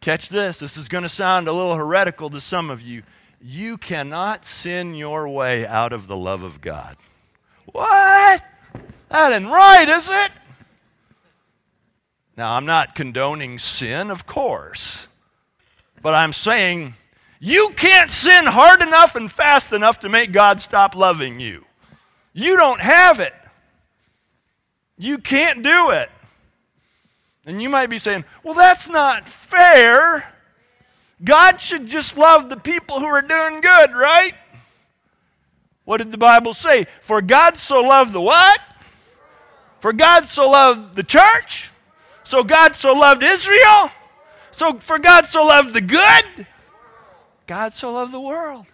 Catch 0.01 0.31
this. 0.31 0.59
This 0.59 0.77
is 0.77 0.89
going 0.89 1.03
to 1.03 1.09
sound 1.09 1.47
a 1.47 1.53
little 1.53 1.75
heretical 1.75 2.31
to 2.31 2.41
some 2.41 2.71
of 2.71 2.81
you. 2.81 3.03
You 3.41 3.77
cannot 3.77 4.45
sin 4.45 4.95
your 4.95 5.29
way 5.29 5.67
out 5.67 5.93
of 5.93 6.07
the 6.07 6.17
love 6.17 6.43
of 6.43 6.61
God. 6.61 6.97
What? 7.67 8.43
That 9.11 9.33
ain't 9.33 9.51
right, 9.51 9.89
is 9.89 10.09
it? 10.11 10.31
Now, 12.37 12.55
I'm 12.55 12.65
not 12.65 12.95
condoning 12.95 13.59
sin, 13.59 14.11
of 14.11 14.27
course, 14.27 15.09
but 16.01 16.15
I'm 16.15 16.33
saying 16.33 16.95
you 17.39 17.71
can't 17.77 18.11
sin 18.11 18.47
hard 18.47 18.83
enough 18.83 19.15
and 19.15 19.31
fast 19.31 19.73
enough 19.73 20.01
to 20.01 20.09
make 20.09 20.33
God 20.33 20.61
stop 20.61 20.95
loving 20.95 21.41
you. 21.41 21.65
You 22.33 22.57
don't 22.57 22.81
have 22.81 23.21
it. 23.21 23.35
You 24.97 25.19
can't 25.19 25.63
do 25.63 25.91
it. 25.91 26.11
And 27.47 27.63
you 27.63 27.69
might 27.69 27.89
be 27.89 27.99
saying, 27.99 28.25
well, 28.43 28.55
that's 28.55 28.89
not 28.89 29.29
fair. 29.29 30.33
God 31.23 31.61
should 31.61 31.87
just 31.87 32.17
love 32.17 32.49
the 32.49 32.57
people 32.57 33.01
who 33.01 33.07
are 33.07 33.23
doing 33.23 33.61
good, 33.61 33.93
right? 33.93 34.33
What 35.85 35.99
did 35.99 36.13
the 36.13 36.19
Bible 36.19 36.55
say? 36.55 36.87
For 37.01 37.21
God 37.21 37.57
so 37.57 37.81
loved 37.81 38.13
the 38.13 38.21
what? 38.21 38.61
For 39.81 39.93
God 39.93 40.27
so 40.27 40.51
loved 40.51 40.95
the 40.95 41.03
church. 41.03 41.71
So 42.23 42.45
God 42.45 42.77
so 42.77 42.93
loved 42.93 43.23
Israel. 43.23 43.91
So 44.51 44.79
for 44.79 44.99
God 44.99 45.27
so 45.27 45.45
loved 45.47 45.73
the 45.73 45.81
good. 45.81 46.47
God 47.47 47.73
so 47.73 47.93
loved 47.93 48.13
the 48.13 48.21
world. 48.21 48.67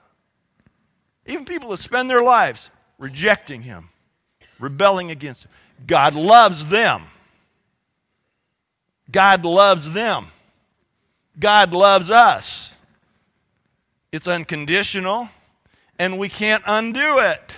Even 1.24 1.44
people 1.44 1.70
that 1.70 1.78
spend 1.78 2.10
their 2.10 2.22
lives 2.22 2.70
rejecting 2.98 3.62
Him, 3.62 3.88
rebelling 4.58 5.10
against 5.10 5.46
Him. 5.46 5.52
God 5.86 6.14
loves 6.14 6.66
them. 6.66 7.02
God 9.10 9.44
loves 9.44 9.92
them. 9.92 10.28
God 11.38 11.72
loves 11.72 12.10
us. 12.10 12.74
It's 14.12 14.26
unconditional, 14.26 15.28
and 15.98 16.18
we 16.18 16.28
can't 16.28 16.62
undo 16.66 17.18
it. 17.18 17.56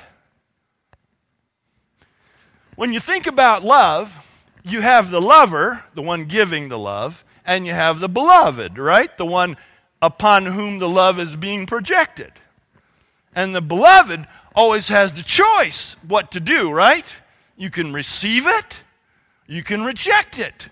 When 2.75 2.93
you 2.93 3.01
think 3.01 3.27
about 3.27 3.65
love, 3.65 4.25
you 4.65 4.81
have 4.81 5.11
the 5.11 5.21
lover, 5.21 5.85
the 5.95 6.03
one 6.03 6.25
giving 6.25 6.69
the 6.69 6.79
love, 6.79 7.25
and 7.45 7.67
you 7.67 7.73
have 7.73 8.01
the 8.01 8.09
beloved, 8.09 8.79
right? 8.79 9.17
The 9.17 9.27
one 9.27 9.57
upon 10.03 10.47
whom 10.47 10.79
the 10.79 10.89
love 10.89 11.19
is 11.19 11.37
being 11.37 11.67
projected. 11.67 12.33
And 13.35 13.55
the 13.55 13.61
beloved 13.61 14.27
always 14.55 14.89
has 14.89 15.13
the 15.13 15.23
choice 15.23 15.97
what 16.07 16.31
to 16.33 16.41
do, 16.41 16.71
right? 16.71 17.07
You 17.57 17.71
can 17.71 17.93
receive 17.93 18.47
it, 18.47 18.83
you 19.47 19.63
can 19.63 19.85
reject 19.85 20.39
it. 20.39 20.69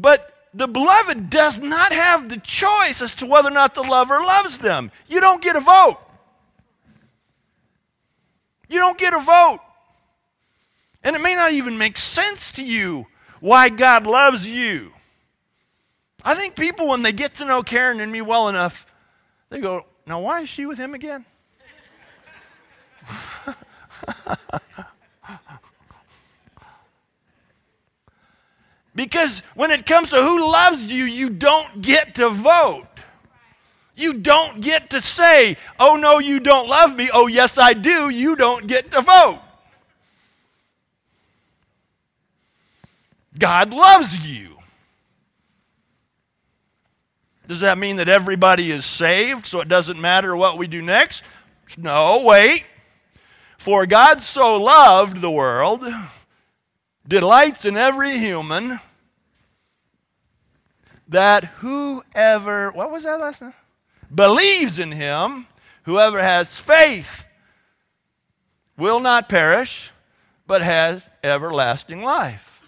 But 0.00 0.32
the 0.54 0.68
beloved 0.68 1.28
does 1.28 1.58
not 1.58 1.92
have 1.92 2.28
the 2.28 2.38
choice 2.38 3.02
as 3.02 3.16
to 3.16 3.26
whether 3.26 3.48
or 3.48 3.52
not 3.52 3.74
the 3.74 3.82
lover 3.82 4.20
loves 4.20 4.58
them. 4.58 4.92
You 5.08 5.20
don't 5.20 5.42
get 5.42 5.56
a 5.56 5.60
vote. 5.60 5.96
You 8.68 8.78
don't 8.78 8.96
get 8.96 9.12
a 9.12 9.18
vote. 9.18 9.58
And 11.02 11.16
it 11.16 11.18
may 11.20 11.34
not 11.34 11.52
even 11.52 11.78
make 11.78 11.98
sense 11.98 12.52
to 12.52 12.64
you 12.64 13.06
why 13.40 13.70
God 13.70 14.06
loves 14.06 14.48
you. 14.48 14.92
I 16.24 16.36
think 16.36 16.54
people, 16.54 16.86
when 16.86 17.02
they 17.02 17.12
get 17.12 17.34
to 17.36 17.44
know 17.44 17.62
Karen 17.62 17.98
and 18.00 18.12
me 18.12 18.20
well 18.20 18.48
enough, 18.48 18.86
they 19.50 19.60
go, 19.60 19.84
Now, 20.06 20.20
why 20.20 20.42
is 20.42 20.48
she 20.48 20.66
with 20.66 20.78
him 20.78 20.94
again? 20.94 21.24
because 28.98 29.44
when 29.54 29.70
it 29.70 29.86
comes 29.86 30.10
to 30.10 30.16
who 30.16 30.50
loves 30.50 30.90
you, 30.90 31.04
you 31.04 31.30
don't 31.30 31.80
get 31.80 32.16
to 32.16 32.30
vote. 32.30 32.84
You 33.94 34.12
don't 34.12 34.60
get 34.60 34.90
to 34.90 35.00
say, 35.00 35.56
Oh, 35.78 35.94
no, 35.94 36.18
you 36.18 36.40
don't 36.40 36.68
love 36.68 36.96
me. 36.96 37.08
Oh, 37.14 37.28
yes, 37.28 37.58
I 37.58 37.74
do. 37.74 38.10
You 38.10 38.34
don't 38.34 38.66
get 38.66 38.90
to 38.90 39.00
vote. 39.00 39.38
God 43.38 43.72
loves 43.72 44.28
you. 44.28 44.58
Does 47.46 47.60
that 47.60 47.78
mean 47.78 47.98
that 47.98 48.08
everybody 48.08 48.72
is 48.72 48.84
saved 48.84 49.46
so 49.46 49.60
it 49.60 49.68
doesn't 49.68 50.00
matter 50.00 50.36
what 50.36 50.58
we 50.58 50.66
do 50.66 50.82
next? 50.82 51.22
No, 51.76 52.24
wait. 52.24 52.64
For 53.58 53.86
God 53.86 54.22
so 54.22 54.60
loved 54.60 55.20
the 55.20 55.30
world, 55.30 55.84
delights 57.06 57.64
in 57.64 57.76
every 57.76 58.18
human, 58.18 58.80
that 61.08 61.44
whoever, 61.60 62.70
what 62.70 62.90
was 62.90 63.04
that 63.04 63.20
last 63.20 63.42
name? 63.42 63.54
Believes 64.14 64.78
in 64.78 64.92
him, 64.92 65.46
whoever 65.84 66.20
has 66.22 66.58
faith, 66.58 67.26
will 68.76 69.00
not 69.00 69.28
perish, 69.28 69.90
but 70.46 70.62
has 70.62 71.02
everlasting 71.22 72.02
life. 72.02 72.60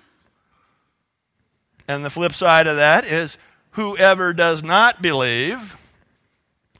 And 1.86 2.04
the 2.04 2.10
flip 2.10 2.32
side 2.32 2.66
of 2.66 2.76
that 2.76 3.04
is 3.04 3.38
whoever 3.72 4.32
does 4.32 4.62
not 4.62 5.02
believe 5.02 5.76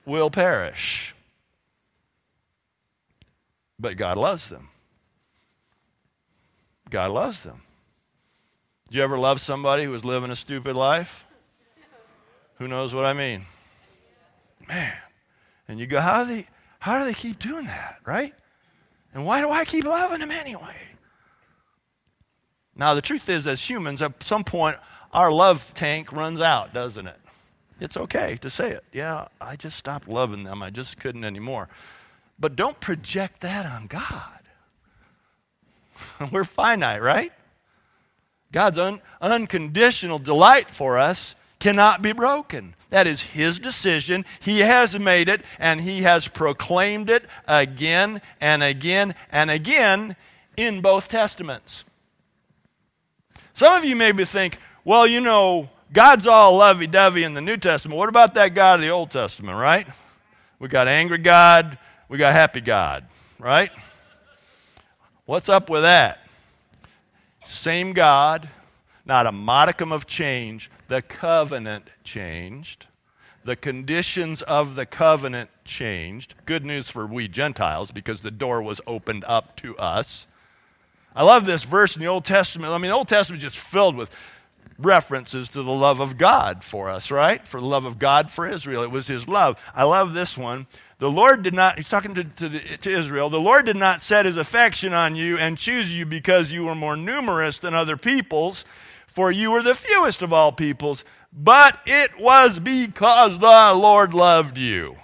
will 0.04 0.30
perish. 0.30 1.14
But 3.78 3.96
God 3.96 4.18
loves 4.18 4.48
them. 4.48 4.68
God 6.90 7.10
loves 7.12 7.42
them. 7.42 7.62
Do 8.90 8.98
you 8.98 9.04
ever 9.04 9.18
love 9.18 9.40
somebody 9.40 9.84
who 9.84 9.90
was 9.90 10.04
living 10.04 10.30
a 10.30 10.36
stupid 10.36 10.76
life? 10.76 11.24
Who 12.60 12.68
knows 12.68 12.94
what 12.94 13.06
I 13.06 13.14
mean? 13.14 13.46
Man. 14.68 14.92
And 15.66 15.80
you 15.80 15.86
go, 15.86 15.98
how 15.98 16.24
do 16.24 16.34
they, 16.34 16.46
how 16.78 16.98
do 16.98 17.06
they 17.06 17.14
keep 17.14 17.38
doing 17.38 17.64
that, 17.64 17.96
right? 18.04 18.34
And 19.14 19.24
why 19.24 19.40
do 19.40 19.50
I 19.50 19.64
keep 19.64 19.86
loving 19.86 20.20
them 20.20 20.30
anyway? 20.30 20.76
Now, 22.76 22.92
the 22.92 23.00
truth 23.00 23.30
is, 23.30 23.46
as 23.46 23.62
humans, 23.68 24.02
at 24.02 24.22
some 24.22 24.44
point, 24.44 24.76
our 25.10 25.32
love 25.32 25.72
tank 25.72 26.12
runs 26.12 26.42
out, 26.42 26.74
doesn't 26.74 27.06
it? 27.06 27.18
It's 27.80 27.96
okay 27.96 28.36
to 28.42 28.50
say 28.50 28.72
it. 28.72 28.84
Yeah, 28.92 29.28
I 29.40 29.56
just 29.56 29.78
stopped 29.78 30.06
loving 30.06 30.44
them. 30.44 30.62
I 30.62 30.68
just 30.68 31.00
couldn't 31.00 31.24
anymore. 31.24 31.70
But 32.38 32.56
don't 32.56 32.78
project 32.78 33.40
that 33.40 33.64
on 33.64 33.86
God. 33.86 34.40
We're 36.30 36.44
finite, 36.44 37.00
right? 37.00 37.32
God's 38.52 38.76
un- 38.76 39.00
unconditional 39.22 40.18
delight 40.18 40.68
for 40.68 40.98
us 40.98 41.36
cannot 41.60 42.02
be 42.02 42.12
broken. 42.12 42.74
That 42.88 43.06
is 43.06 43.20
His 43.20 43.58
decision. 43.58 44.24
He 44.40 44.60
has 44.60 44.98
made 44.98 45.28
it, 45.28 45.42
and 45.58 45.80
He 45.80 46.02
has 46.02 46.26
proclaimed 46.26 47.08
it 47.08 47.24
again 47.46 48.20
and 48.40 48.62
again 48.62 49.14
and 49.30 49.50
again 49.50 50.16
in 50.56 50.80
both 50.80 51.06
Testaments. 51.06 51.84
Some 53.54 53.74
of 53.74 53.84
you 53.84 53.94
maybe 53.94 54.24
think, 54.24 54.58
well, 54.84 55.06
you 55.06 55.20
know, 55.20 55.68
God's 55.92 56.26
all 56.26 56.56
lovey 56.56 56.86
dovey 56.86 57.24
in 57.24 57.34
the 57.34 57.40
New 57.40 57.56
Testament. 57.56 57.98
What 57.98 58.08
about 58.08 58.34
that 58.34 58.54
God 58.54 58.80
of 58.80 58.80
the 58.82 58.90
Old 58.90 59.10
Testament, 59.10 59.56
right? 59.58 59.86
We 60.58 60.68
got 60.68 60.88
angry 60.88 61.18
God, 61.18 61.78
we 62.08 62.18
got 62.18 62.32
happy 62.32 62.60
God, 62.60 63.04
right? 63.38 63.70
What's 65.26 65.48
up 65.48 65.70
with 65.70 65.82
that? 65.82 66.26
Same 67.44 67.92
God, 67.92 68.48
not 69.04 69.26
a 69.26 69.32
modicum 69.32 69.92
of 69.92 70.06
change. 70.06 70.70
The 70.90 71.02
covenant 71.02 71.88
changed. 72.02 72.88
The 73.44 73.54
conditions 73.54 74.42
of 74.42 74.74
the 74.74 74.84
covenant 74.84 75.50
changed. 75.64 76.34
Good 76.46 76.66
news 76.66 76.90
for 76.90 77.06
we 77.06 77.28
Gentiles 77.28 77.92
because 77.92 78.22
the 78.22 78.32
door 78.32 78.60
was 78.60 78.80
opened 78.88 79.22
up 79.28 79.54
to 79.58 79.78
us. 79.78 80.26
I 81.14 81.22
love 81.22 81.46
this 81.46 81.62
verse 81.62 81.94
in 81.94 82.02
the 82.02 82.08
Old 82.08 82.24
Testament. 82.24 82.72
I 82.72 82.78
mean, 82.78 82.90
the 82.90 82.96
Old 82.96 83.06
Testament 83.06 83.40
is 83.40 83.52
just 83.52 83.64
filled 83.64 83.94
with 83.94 84.16
references 84.80 85.48
to 85.50 85.62
the 85.62 85.70
love 85.70 86.00
of 86.00 86.18
God 86.18 86.64
for 86.64 86.90
us, 86.90 87.12
right? 87.12 87.46
For 87.46 87.60
the 87.60 87.68
love 87.68 87.84
of 87.84 88.00
God 88.00 88.28
for 88.28 88.48
Israel. 88.48 88.82
It 88.82 88.90
was 88.90 89.06
his 89.06 89.28
love. 89.28 89.62
I 89.76 89.84
love 89.84 90.12
this 90.12 90.36
one. 90.36 90.66
The 90.98 91.08
Lord 91.08 91.44
did 91.44 91.54
not, 91.54 91.76
he's 91.76 91.88
talking 91.88 92.14
to, 92.14 92.24
to, 92.24 92.48
the, 92.48 92.58
to, 92.58 92.90
Israel, 92.90 93.30
the 93.30 93.40
Lord 93.40 93.64
did 93.64 93.76
not 93.76 94.02
set 94.02 94.26
his 94.26 94.36
affection 94.36 94.92
on 94.92 95.14
you 95.14 95.38
and 95.38 95.56
choose 95.56 95.96
you 95.96 96.04
because 96.04 96.50
you 96.50 96.64
were 96.64 96.74
more 96.74 96.96
numerous 96.96 97.58
than 97.58 97.74
other 97.74 97.96
peoples, 97.96 98.64
for 99.12 99.30
you 99.30 99.50
were 99.50 99.62
the 99.62 99.74
fewest 99.74 100.22
of 100.22 100.32
all 100.32 100.52
peoples, 100.52 101.04
but 101.32 101.78
it 101.86 102.18
was 102.18 102.58
because 102.58 103.38
the 103.38 103.72
Lord 103.74 104.14
loved 104.14 104.58
you. 104.58 104.96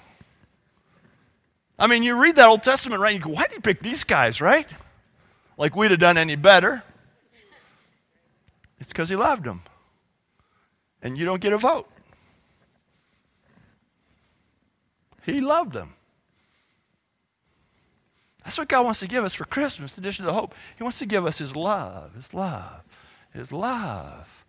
I 1.79 1.87
mean, 1.87 2.03
you 2.03 2.21
read 2.21 2.37
that 2.37 2.49
Old 2.49 2.63
Testament, 2.63 3.03
right? 3.03 3.15
You 3.15 3.21
go, 3.21 3.31
why 3.31 3.43
did 3.43 3.53
he 3.53 3.61
pick 3.61 3.81
these 3.81 4.05
guys, 4.05 4.41
right? 4.41 4.69
Like 5.59 5.77
we'd 5.77 5.91
have 5.91 6.01
done 6.01 6.17
any 6.17 6.37
better. 6.37 6.83
It's 8.79 8.89
because 8.89 9.09
he 9.09 9.17
loved 9.17 9.45
them. 9.45 9.63
And 11.03 11.19
you 11.19 11.25
don't 11.25 11.41
get 11.41 11.53
a 11.53 11.59
vote. 11.59 11.89
He 15.25 15.41
loved 15.41 15.73
them. 15.73 15.95
That's 18.45 18.59
what 18.59 18.69
God 18.69 18.85
wants 18.85 19.01
to 19.01 19.09
give 19.09 19.25
us 19.25 19.35
for 19.35 19.45
Christmas, 19.45 19.99
in 19.99 20.05
addition 20.05 20.25
to 20.25 20.31
the 20.31 20.39
hope. 20.39 20.55
He 20.77 20.85
wants 20.85 21.01
to 21.01 21.07
give 21.07 21.27
us 21.27 21.39
His 21.39 21.57
love, 21.57 22.15
His 22.15 22.33
love, 22.33 22.85
His 23.37 23.53
love. 23.53 24.47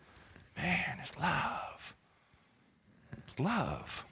Man, 0.55 0.97
His 1.01 1.17
love. 1.17 1.93
His 3.27 3.37
love. 3.37 4.05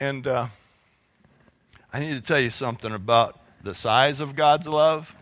And 0.00 0.26
uh, 0.26 0.48
I 1.92 2.00
need 2.00 2.14
to 2.14 2.20
tell 2.20 2.40
you 2.40 2.50
something 2.50 2.92
about 2.92 3.38
the 3.62 3.74
size 3.74 4.20
of 4.20 4.34
God's 4.34 4.66
love. 4.66 5.14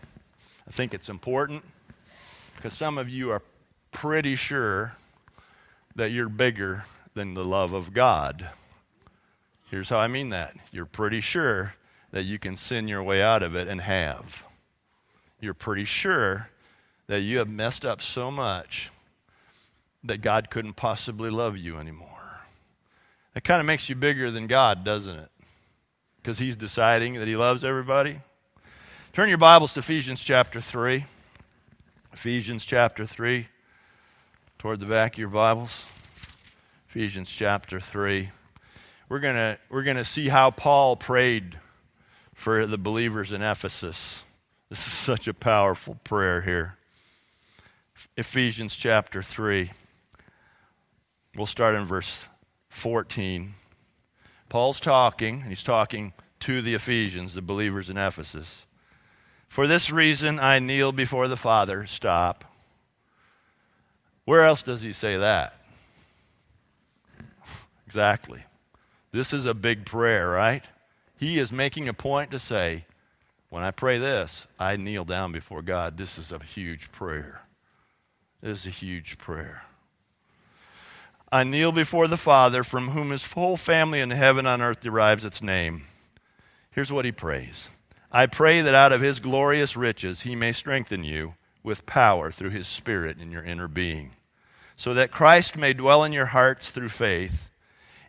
I 0.67 0.71
think 0.71 0.95
it's 0.95 1.09
important 1.09 1.63
because 2.55 2.73
some 2.73 2.97
of 2.97 3.07
you 3.07 3.29
are 3.29 3.43
pretty 3.91 4.35
sure 4.35 4.95
that 5.95 6.09
you're 6.09 6.27
bigger 6.27 6.85
than 7.13 7.35
the 7.35 7.45
love 7.45 7.71
of 7.71 7.93
God. 7.93 8.49
Here's 9.69 9.89
how 9.89 9.99
I 9.99 10.07
mean 10.07 10.29
that 10.29 10.55
you're 10.71 10.87
pretty 10.87 11.21
sure 11.21 11.75
that 12.09 12.23
you 12.23 12.39
can 12.39 12.57
sin 12.57 12.87
your 12.87 13.03
way 13.03 13.21
out 13.21 13.43
of 13.43 13.55
it 13.55 13.67
and 13.67 13.81
have. 13.81 14.44
You're 15.39 15.53
pretty 15.53 15.85
sure 15.85 16.49
that 17.07 17.21
you 17.21 17.37
have 17.39 17.49
messed 17.49 17.85
up 17.85 18.01
so 18.01 18.31
much 18.31 18.91
that 20.03 20.21
God 20.21 20.49
couldn't 20.49 20.73
possibly 20.73 21.29
love 21.29 21.57
you 21.57 21.77
anymore. 21.77 22.09
That 23.33 23.43
kind 23.43 23.59
of 23.59 23.65
makes 23.65 23.89
you 23.89 23.95
bigger 23.95 24.31
than 24.31 24.47
God, 24.47 24.83
doesn't 24.83 25.17
it? 25.17 25.29
Because 26.17 26.39
He's 26.39 26.55
deciding 26.55 27.15
that 27.15 27.27
He 27.27 27.35
loves 27.35 27.63
everybody. 27.63 28.21
Turn 29.13 29.29
your 29.29 29.37
Bibles 29.37 29.73
to 29.73 29.79
Ephesians 29.79 30.23
chapter 30.23 30.61
3. 30.61 31.05
Ephesians 32.13 32.65
chapter 32.65 33.05
3 33.05 33.47
toward 34.57 34.79
the 34.79 34.85
back 34.85 35.13
of 35.13 35.19
your 35.19 35.29
Bibles. 35.29 35.85
Ephesians 36.89 37.29
chapter 37.29 37.79
3. 37.79 38.29
We're 39.09 39.19
going 39.19 39.57
we're 39.69 39.83
going 39.83 39.97
to 39.97 40.03
see 40.03 40.29
how 40.29 40.49
Paul 40.51 40.95
prayed 40.95 41.59
for 42.33 42.65
the 42.65 42.77
believers 42.77 43.31
in 43.31 43.41
Ephesus. 43.41 44.23
This 44.75 44.87
is 44.87 44.93
such 44.93 45.29
a 45.29 45.33
powerful 45.33 45.95
prayer 46.03 46.41
here. 46.41 46.75
Ephesians 48.17 48.75
chapter 48.75 49.23
3. 49.23 49.71
We'll 51.33 51.45
start 51.45 51.75
in 51.75 51.85
verse 51.85 52.27
14. 52.67 53.53
Paul's 54.49 54.81
talking, 54.81 55.43
he's 55.43 55.63
talking 55.63 56.11
to 56.41 56.61
the 56.61 56.73
Ephesians, 56.73 57.35
the 57.35 57.41
believers 57.41 57.89
in 57.89 57.95
Ephesus. 57.95 58.65
For 59.47 59.65
this 59.65 59.91
reason 59.91 60.39
I 60.39 60.59
kneel 60.59 60.91
before 60.91 61.29
the 61.29 61.37
Father. 61.37 61.85
Stop. 61.85 62.43
Where 64.25 64.43
else 64.43 64.61
does 64.61 64.81
he 64.81 64.91
say 64.91 65.15
that? 65.15 65.57
Exactly. 67.87 68.43
This 69.13 69.31
is 69.31 69.45
a 69.45 69.53
big 69.53 69.85
prayer, 69.85 70.31
right? 70.31 70.65
He 71.15 71.39
is 71.39 71.49
making 71.49 71.87
a 71.87 71.93
point 71.93 72.31
to 72.31 72.39
say, 72.39 72.83
when 73.55 73.63
I 73.63 73.71
pray 73.71 73.99
this, 73.99 74.47
I 74.59 74.75
kneel 74.75 75.05
down 75.05 75.31
before 75.31 75.61
God. 75.61 75.95
This 75.95 76.17
is 76.17 76.33
a 76.33 76.39
huge 76.39 76.91
prayer. 76.91 77.39
This 78.41 78.59
is 78.59 78.67
a 78.67 78.69
huge 78.69 79.17
prayer. 79.17 79.63
I 81.31 81.45
kneel 81.45 81.71
before 81.71 82.09
the 82.09 82.17
Father, 82.17 82.63
from 82.63 82.89
whom 82.89 83.11
his 83.11 83.31
whole 83.31 83.55
family 83.55 84.01
in 84.01 84.09
heaven 84.09 84.45
and 84.45 84.61
earth 84.61 84.81
derives 84.81 85.23
its 85.23 85.41
name. 85.41 85.83
Here's 86.69 86.91
what 86.91 87.05
he 87.05 87.13
prays 87.13 87.69
I 88.11 88.25
pray 88.25 88.59
that 88.59 88.75
out 88.75 88.91
of 88.91 88.99
his 88.99 89.21
glorious 89.21 89.77
riches 89.77 90.23
he 90.23 90.35
may 90.35 90.51
strengthen 90.51 91.05
you 91.05 91.35
with 91.63 91.85
power 91.85 92.31
through 92.31 92.49
his 92.49 92.67
Spirit 92.67 93.21
in 93.21 93.31
your 93.31 93.45
inner 93.45 93.69
being, 93.69 94.17
so 94.75 94.93
that 94.93 95.11
Christ 95.11 95.55
may 95.55 95.71
dwell 95.71 96.03
in 96.03 96.11
your 96.11 96.25
hearts 96.25 96.71
through 96.71 96.89
faith. 96.89 97.49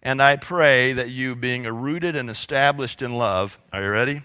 And 0.03 0.21
I 0.21 0.35
pray 0.35 0.93
that 0.93 1.11
you, 1.11 1.37
being 1.37 1.63
rooted 1.63 2.17
and 2.17 2.29
established 2.29 3.01
in 3.01 3.17
love, 3.17 3.61
are 3.73 3.85
you 3.85 3.91
ready? 3.91 4.23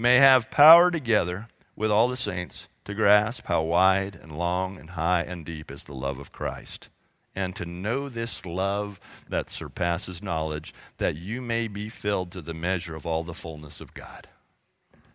May 0.00 0.18
have 0.18 0.52
power 0.52 0.92
together 0.92 1.48
with 1.74 1.90
all 1.90 2.06
the 2.06 2.16
saints 2.16 2.68
to 2.84 2.94
grasp 2.94 3.46
how 3.46 3.62
wide 3.62 4.14
and 4.14 4.30
long 4.30 4.78
and 4.78 4.90
high 4.90 5.22
and 5.22 5.44
deep 5.44 5.72
is 5.72 5.82
the 5.82 5.92
love 5.92 6.20
of 6.20 6.30
Christ. 6.30 6.88
And 7.34 7.56
to 7.56 7.66
know 7.66 8.08
this 8.08 8.46
love 8.46 9.00
that 9.28 9.50
surpasses 9.50 10.22
knowledge, 10.22 10.72
that 10.98 11.16
you 11.16 11.42
may 11.42 11.66
be 11.66 11.88
filled 11.88 12.30
to 12.30 12.40
the 12.40 12.54
measure 12.54 12.94
of 12.94 13.06
all 13.06 13.24
the 13.24 13.34
fullness 13.34 13.80
of 13.80 13.92
God. 13.92 14.28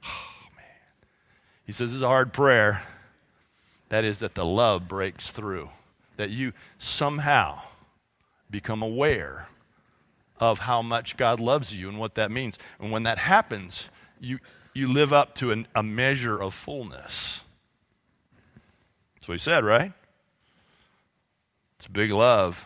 Oh, 0.06 0.50
man. 0.54 0.66
He 1.66 1.72
says 1.72 1.92
this 1.92 1.96
is 1.96 2.02
a 2.02 2.08
hard 2.08 2.34
prayer. 2.34 2.84
That 3.88 4.04
is, 4.04 4.20
that 4.20 4.36
the 4.36 4.44
love 4.44 4.90
breaks 4.90 5.32
through, 5.32 5.70
that 6.18 6.30
you 6.30 6.52
somehow 6.78 7.62
become 8.52 8.82
aware 8.82 9.48
of 10.42 10.60
how 10.60 10.82
much 10.82 11.16
God 11.16 11.40
loves 11.40 11.74
you 11.74 11.88
and 11.88 11.98
what 11.98 12.16
that 12.16 12.32
means. 12.32 12.60
And 12.82 12.92
when 12.92 13.04
that 13.04 13.18
happens, 13.18 13.90
you, 14.20 14.40
you 14.74 14.92
live 14.92 15.14
up 15.14 15.36
to 15.36 15.52
an, 15.52 15.68
a 15.76 15.84
measure 15.84 16.42
of 16.42 16.54
fullness. 16.54 17.44
That's 19.16 19.28
what 19.28 19.36
he 19.36 19.40
said, 19.40 19.64
right? 19.64 19.94
It's 21.78 21.88
big 21.88 22.12
love. 22.12 22.66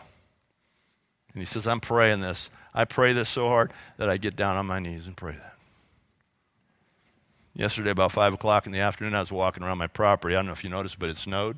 And 1.32 1.40
he 1.40 1.46
says, 1.46 1.66
I'm 1.66 1.80
praying 1.80 2.20
this. 2.20 2.50
I 2.74 2.84
pray 2.84 3.12
this 3.12 3.28
so 3.28 3.48
hard 3.48 3.72
that 3.96 4.08
I 4.08 4.16
get 4.16 4.36
down 4.36 4.56
on 4.56 4.66
my 4.66 4.78
knees 4.78 5.06
and 5.06 5.16
pray 5.16 5.32
that. 5.32 5.54
Yesterday, 7.54 7.90
about 7.90 8.12
5 8.12 8.34
o'clock 8.34 8.66
in 8.66 8.72
the 8.72 8.80
afternoon, 8.80 9.14
I 9.14 9.20
was 9.20 9.32
walking 9.32 9.64
around 9.64 9.78
my 9.78 9.88
property. 9.88 10.34
I 10.34 10.38
don't 10.38 10.46
know 10.46 10.52
if 10.52 10.62
you 10.62 10.70
noticed, 10.70 10.98
but 10.98 11.08
it 11.08 11.16
snowed. 11.16 11.56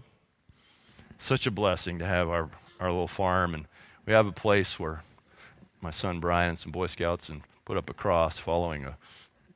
Such 1.18 1.46
a 1.46 1.50
blessing 1.50 1.98
to 1.98 2.06
have 2.06 2.28
our, 2.28 2.48
our 2.80 2.90
little 2.90 3.06
farm. 3.06 3.54
And 3.54 3.66
we 4.06 4.14
have 4.14 4.26
a 4.26 4.32
place 4.32 4.80
where 4.80 5.02
my 5.82 5.90
son 5.90 6.20
Brian 6.20 6.50
and 6.50 6.58
some 6.58 6.72
Boy 6.72 6.86
Scouts 6.86 7.28
and 7.28 7.42
put 7.66 7.76
up 7.76 7.90
a 7.90 7.94
cross 7.94 8.38
following 8.38 8.84
a 8.84 8.96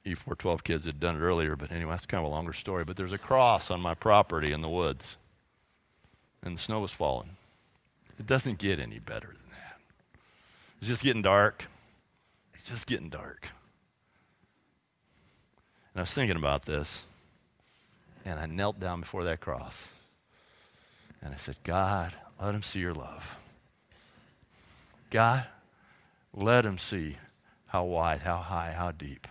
E412 0.06 0.62
kids 0.62 0.84
had 0.84 1.00
done 1.00 1.16
it 1.16 1.20
earlier. 1.20 1.56
But 1.56 1.72
anyway, 1.72 1.92
that's 1.92 2.06
kind 2.06 2.24
of 2.24 2.30
a 2.30 2.34
longer 2.34 2.52
story. 2.52 2.84
But 2.84 2.96
there's 2.96 3.12
a 3.12 3.18
cross 3.18 3.70
on 3.70 3.80
my 3.80 3.94
property 3.94 4.52
in 4.52 4.60
the 4.60 4.68
woods. 4.68 5.16
And 6.42 6.56
the 6.56 6.60
snow 6.60 6.80
was 6.80 6.92
falling. 6.92 7.36
It 8.18 8.26
doesn't 8.26 8.58
get 8.58 8.78
any 8.78 8.98
better 8.98 9.28
than 9.28 9.50
that. 9.50 9.80
It's 10.78 10.88
just 10.88 11.02
getting 11.02 11.22
dark. 11.22 11.66
It's 12.54 12.64
just 12.64 12.86
getting 12.86 13.08
dark. 13.08 13.48
And 15.94 16.00
I 16.00 16.02
was 16.02 16.12
thinking 16.12 16.36
about 16.36 16.66
this, 16.66 17.04
and 18.24 18.38
I 18.38 18.46
knelt 18.46 18.80
down 18.80 19.00
before 19.00 19.24
that 19.24 19.40
cross. 19.40 19.88
And 21.22 21.32
I 21.32 21.36
said, 21.36 21.56
God, 21.64 22.12
let 22.40 22.52
them 22.52 22.62
see 22.62 22.80
your 22.80 22.94
love. 22.94 23.38
God, 25.10 25.46
let 26.34 26.62
them 26.62 26.76
see 26.76 27.16
how 27.66 27.84
wide, 27.84 28.18
how 28.20 28.38
high, 28.38 28.74
how 28.76 28.90
deep 28.90 29.28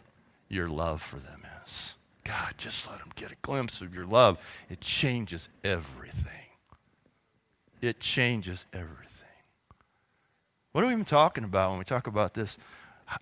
your 0.53 0.69
love 0.69 1.01
for 1.01 1.17
them 1.17 1.41
is. 1.65 1.95
God, 2.23 2.53
just 2.57 2.89
let 2.89 2.99
them 2.99 3.11
get 3.15 3.31
a 3.31 3.35
glimpse 3.41 3.81
of 3.81 3.93
your 3.93 4.05
love. 4.05 4.37
It 4.69 4.79
changes 4.79 5.49
everything. 5.63 6.31
It 7.81 7.99
changes 7.99 8.65
everything. 8.71 9.09
What 10.71 10.83
are 10.83 10.87
we 10.87 10.93
even 10.93 11.05
talking 11.05 11.43
about 11.43 11.71
when 11.71 11.79
we 11.79 11.85
talk 11.85 12.07
about 12.07 12.33
this? 12.33 12.57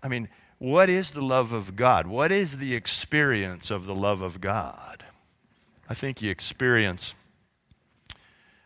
I 0.03 0.07
mean, 0.07 0.29
what 0.59 0.89
is 0.89 1.11
the 1.11 1.23
love 1.23 1.51
of 1.51 1.75
God? 1.75 2.05
What 2.05 2.31
is 2.31 2.57
the 2.57 2.75
experience 2.75 3.71
of 3.71 3.87
the 3.87 3.95
love 3.95 4.21
of 4.21 4.39
God? 4.39 5.03
I 5.89 5.95
think 5.95 6.21
you 6.21 6.29
experience 6.29 7.15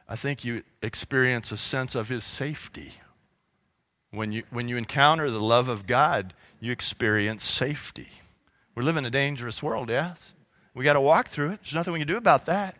I 0.07 0.15
think 0.15 0.45
you 0.45 0.63
experience 0.81 1.51
a 1.51 1.57
sense 1.57 1.95
of 1.95 2.09
His 2.09 2.23
safety. 2.23 2.93
When 4.11 4.31
you, 4.31 4.43
when 4.49 4.69
you 4.69 4.77
encounter 4.77 5.29
the 5.29 5.41
love 5.41 5.67
of 5.67 5.87
God, 5.87 6.33
you 6.59 6.71
experience 6.71 7.43
safety. 7.43 8.09
We 8.75 8.83
live 8.83 8.97
in 8.97 9.05
a 9.05 9.09
dangerous 9.09 9.63
world, 9.63 9.89
yes? 9.89 10.33
We 10.73 10.83
got 10.83 10.93
to 10.93 11.01
walk 11.01 11.29
through 11.29 11.51
it. 11.51 11.61
There's 11.63 11.73
nothing 11.73 11.93
we 11.93 11.99
can 11.99 12.07
do 12.07 12.17
about 12.17 12.45
that. 12.45 12.75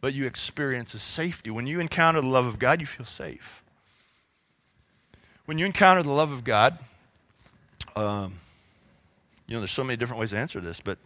But 0.00 0.14
you 0.14 0.24
experience 0.24 0.94
a 0.94 0.98
safety. 0.98 1.50
When 1.50 1.66
you 1.66 1.80
encounter 1.80 2.20
the 2.20 2.28
love 2.28 2.46
of 2.46 2.58
God, 2.58 2.80
you 2.80 2.86
feel 2.86 3.04
safe. 3.04 3.62
When 5.44 5.58
you 5.58 5.66
encounter 5.66 6.02
the 6.02 6.12
love 6.12 6.30
of 6.30 6.44
God, 6.44 6.78
um, 7.96 8.38
you 9.48 9.54
know, 9.54 9.60
there's 9.60 9.72
so 9.72 9.82
many 9.82 9.96
different 9.96 10.20
ways 10.20 10.30
to 10.30 10.38
answer 10.38 10.60
this, 10.60 10.80
but 10.80 10.96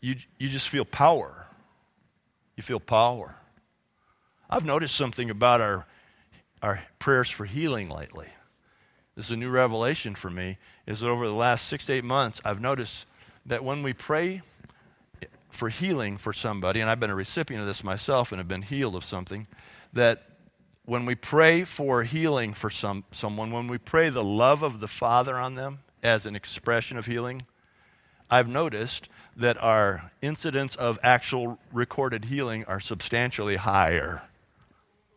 you, 0.00 0.16
you 0.38 0.48
just 0.48 0.68
feel 0.68 0.84
power. 0.84 1.46
You 2.56 2.64
feel 2.64 2.80
power. 2.80 3.36
I've 4.50 4.64
noticed 4.64 4.96
something 4.96 5.30
about 5.30 5.60
our, 5.60 5.86
our 6.62 6.82
prayers 6.98 7.30
for 7.30 7.44
healing 7.44 7.88
lately. 7.88 8.28
This 9.14 9.26
is 9.26 9.30
a 9.30 9.36
new 9.36 9.50
revelation 9.50 10.16
for 10.16 10.30
me, 10.30 10.58
is 10.86 11.00
that 11.00 11.08
over 11.08 11.26
the 11.26 11.34
last 11.34 11.68
six 11.68 11.86
to 11.86 11.94
eight 11.94 12.04
months, 12.04 12.42
I've 12.44 12.60
noticed 12.60 13.06
that 13.46 13.64
when 13.64 13.82
we 13.82 13.92
pray 13.92 14.42
for 15.50 15.68
healing 15.68 16.18
for 16.18 16.32
somebody, 16.32 16.80
and 16.80 16.90
I've 16.90 17.00
been 17.00 17.10
a 17.10 17.16
recipient 17.16 17.60
of 17.60 17.66
this 17.66 17.82
myself 17.82 18.32
and 18.32 18.38
have 18.38 18.48
been 18.48 18.62
healed 18.62 18.94
of 18.94 19.04
something, 19.04 19.46
that 19.92 20.22
when 20.84 21.06
we 21.06 21.14
pray 21.14 21.64
for 21.64 22.04
healing 22.04 22.54
for 22.54 22.70
some, 22.70 23.04
someone, 23.10 23.50
when 23.50 23.66
we 23.66 23.78
pray 23.78 24.08
the 24.08 24.24
love 24.24 24.62
of 24.62 24.80
the 24.80 24.88
Father 24.88 25.36
on 25.36 25.54
them 25.54 25.80
as 26.02 26.26
an 26.26 26.36
expression 26.36 26.98
of 26.98 27.06
healing, 27.06 27.46
I've 28.30 28.48
noticed 28.48 29.08
that 29.36 29.56
our 29.62 30.10
incidents 30.20 30.76
of 30.76 30.98
actual 31.02 31.58
recorded 31.72 32.26
healing 32.26 32.64
are 32.64 32.80
substantially 32.80 33.56
higher 33.56 34.22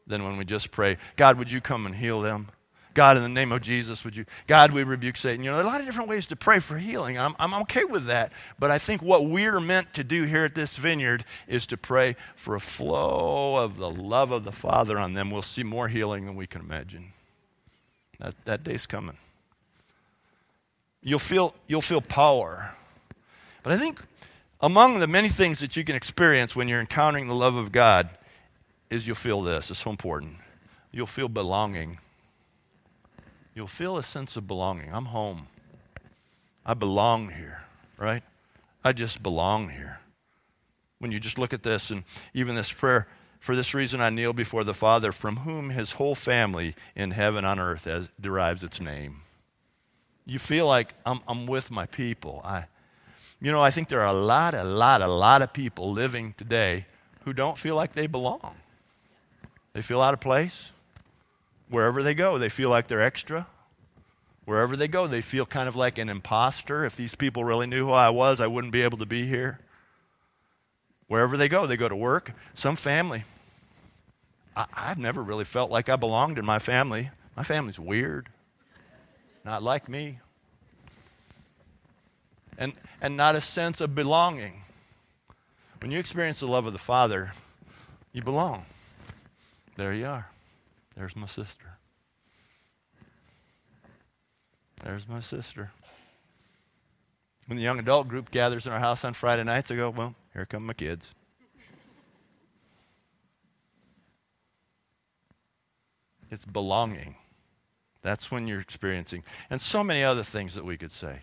than 0.05 0.23
when 0.23 0.37
we 0.37 0.45
just 0.45 0.71
pray, 0.71 0.97
God, 1.15 1.37
would 1.37 1.51
you 1.51 1.61
come 1.61 1.85
and 1.85 1.95
heal 1.95 2.21
them? 2.21 2.49
God, 2.93 3.17
in 3.17 3.23
the 3.23 3.29
name 3.29 3.51
of 3.51 3.61
Jesus, 3.61 4.03
would 4.03 4.15
you? 4.15 4.25
God, 4.47 4.71
we 4.71 4.83
rebuke 4.83 5.15
Satan. 5.15 5.43
You 5.43 5.51
know, 5.51 5.57
there 5.57 5.65
are 5.65 5.67
a 5.67 5.71
lot 5.71 5.79
of 5.79 5.85
different 5.85 6.09
ways 6.09 6.25
to 6.27 6.35
pray 6.35 6.59
for 6.59 6.77
healing. 6.77 7.19
I'm, 7.19 7.35
I'm 7.39 7.53
okay 7.61 7.83
with 7.83 8.05
that. 8.05 8.33
But 8.57 8.71
I 8.71 8.79
think 8.79 9.01
what 9.01 9.25
we're 9.25 9.59
meant 9.59 9.93
to 9.93 10.03
do 10.03 10.23
here 10.23 10.43
at 10.43 10.55
this 10.55 10.75
vineyard 10.75 11.23
is 11.47 11.67
to 11.67 11.77
pray 11.77 12.15
for 12.35 12.55
a 12.55 12.59
flow 12.59 13.57
of 13.57 13.77
the 13.77 13.89
love 13.89 14.31
of 14.31 14.43
the 14.43 14.51
Father 14.51 14.97
on 14.97 15.13
them. 15.13 15.29
We'll 15.29 15.43
see 15.43 15.63
more 15.63 15.87
healing 15.87 16.25
than 16.25 16.35
we 16.35 16.47
can 16.47 16.61
imagine. 16.61 17.13
That, 18.19 18.33
that 18.45 18.63
day's 18.63 18.87
coming. 18.87 19.17
You'll 21.01 21.19
feel, 21.19 21.53
you'll 21.67 21.81
feel 21.81 22.01
power. 22.01 22.73
But 23.63 23.73
I 23.73 23.77
think 23.77 24.01
among 24.61 24.99
the 24.99 25.07
many 25.07 25.29
things 25.29 25.59
that 25.59 25.77
you 25.77 25.83
can 25.83 25.95
experience 25.95 26.55
when 26.55 26.67
you're 26.67 26.81
encountering 26.81 27.27
the 27.27 27.35
love 27.35 27.55
of 27.55 27.71
God 27.71 28.09
is 28.89 29.05
you'll 29.05 29.15
feel 29.15 29.41
this. 29.41 29.69
It's 29.69 29.79
so 29.79 29.91
important. 29.91 30.35
You'll 30.91 31.05
feel 31.07 31.29
belonging 31.29 31.99
you'll 33.59 33.67
feel 33.67 33.97
a 33.97 34.03
sense 34.03 34.37
of 34.37 34.47
belonging. 34.47 34.89
I'm 34.93 35.07
home. 35.07 35.47
I 36.65 36.73
belong 36.73 37.27
here, 37.27 37.63
right? 37.97 38.23
I 38.85 38.93
just 38.93 39.21
belong 39.21 39.67
here. 39.67 39.99
When 40.99 41.11
you 41.11 41.19
just 41.19 41.37
look 41.37 41.51
at 41.51 41.61
this 41.61 41.91
and 41.91 42.05
even 42.33 42.55
this 42.55 42.71
prayer, 42.71 43.09
for 43.41 43.57
this 43.57 43.73
reason 43.73 43.99
I 43.99 44.11
kneel 44.11 44.31
before 44.31 44.63
the 44.63 44.73
Father, 44.73 45.11
from 45.11 45.35
whom 45.35 45.71
his 45.71 45.91
whole 45.91 46.15
family 46.15 46.73
in 46.95 47.11
heaven 47.11 47.43
on 47.43 47.59
earth 47.59 47.83
has, 47.83 48.07
derives 48.17 48.63
its 48.63 48.79
name. 48.79 49.23
You 50.25 50.39
feel 50.39 50.65
like 50.65 50.93
I'm, 51.05 51.19
I'm 51.27 51.45
with 51.45 51.69
my 51.69 51.85
people. 51.85 52.39
I, 52.45 52.63
you 53.41 53.51
know, 53.51 53.61
I 53.61 53.71
think 53.71 53.89
there 53.89 53.99
are 53.99 54.15
a 54.15 54.21
lot, 54.21 54.53
a 54.53 54.63
lot, 54.63 55.01
a 55.01 55.07
lot 55.07 55.41
of 55.41 55.51
people 55.51 55.91
living 55.91 56.33
today 56.37 56.85
who 57.25 57.33
don't 57.33 57.57
feel 57.57 57.75
like 57.75 57.91
they 57.91 58.07
belong. 58.07 58.55
They 59.73 59.81
feel 59.81 60.01
out 60.01 60.13
of 60.13 60.21
place. 60.21 60.71
Wherever 61.69 62.01
they 62.01 62.13
go, 62.13 62.37
they 62.37 62.49
feel 62.49 62.69
like 62.69 62.87
they're 62.87 63.01
extra. 63.01 63.47
Wherever 64.45 64.75
they 64.75 64.87
go, 64.87 65.05
they 65.05 65.21
feel 65.21 65.45
kind 65.45 65.67
of 65.67 65.75
like 65.75 65.99
an 65.99 66.09
imposter. 66.09 66.83
If 66.83 66.95
these 66.95 67.13
people 67.13 67.43
really 67.43 67.67
knew 67.67 67.85
who 67.85 67.91
I 67.91 68.09
was, 68.09 68.41
I 68.41 68.47
wouldn't 68.47 68.73
be 68.73 68.81
able 68.81 68.97
to 68.97 69.05
be 69.05 69.27
here. 69.27 69.59
Wherever 71.07 71.37
they 71.37 71.47
go, 71.47 71.67
they 71.67 71.77
go 71.77 71.87
to 71.87 71.95
work. 71.95 72.33
Some 72.55 72.75
family. 72.75 73.23
I, 74.55 74.65
have 74.73 74.97
never 74.97 75.21
really 75.21 75.45
felt 75.45 75.71
like 75.71 75.87
I 75.87 75.95
belonged 75.95 76.37
in 76.37 76.45
my 76.45 76.59
family. 76.59 77.11
My 77.37 77.43
family's 77.43 77.79
weird, 77.79 78.27
not 79.45 79.63
like 79.63 79.87
me. 79.87 80.17
And, 82.57 82.73
and 83.01 83.15
not 83.15 83.35
a 83.35 83.41
sense 83.41 83.79
of 83.79 83.95
belonging. 83.95 84.63
When 85.79 85.91
you 85.91 85.99
experience 85.99 86.41
the 86.41 86.47
love 86.47 86.65
of 86.65 86.73
the 86.73 86.79
Father, 86.79 87.31
you 88.11 88.21
belong. 88.21 88.65
There 89.77 89.93
you 89.93 90.07
are. 90.07 90.29
There's 90.99 91.15
my 91.15 91.27
sister. 91.27 91.77
There's 94.83 95.07
my 95.07 95.21
sister. 95.21 95.71
When 97.45 97.55
the 97.55 97.63
young 97.63 97.79
adult 97.79 98.09
group 98.09 98.31
gathers 98.31 98.67
in 98.67 98.73
our 98.73 98.81
house 98.81 99.05
on 99.05 99.13
Friday 99.13 99.45
nights, 99.45 99.71
I 99.71 99.77
go, 99.77 99.91
well, 99.91 100.13
here 100.33 100.45
come 100.45 100.65
my 100.65 100.73
kids. 100.73 101.15
It's 106.29 106.43
belonging. 106.43 107.15
That's 108.01 108.29
when 108.29 108.45
you're 108.45 108.59
experiencing. 108.59 109.23
And 109.49 109.61
so 109.61 109.85
many 109.85 110.03
other 110.03 110.23
things 110.23 110.53
that 110.55 110.65
we 110.65 110.75
could 110.75 110.91
say. 110.91 111.19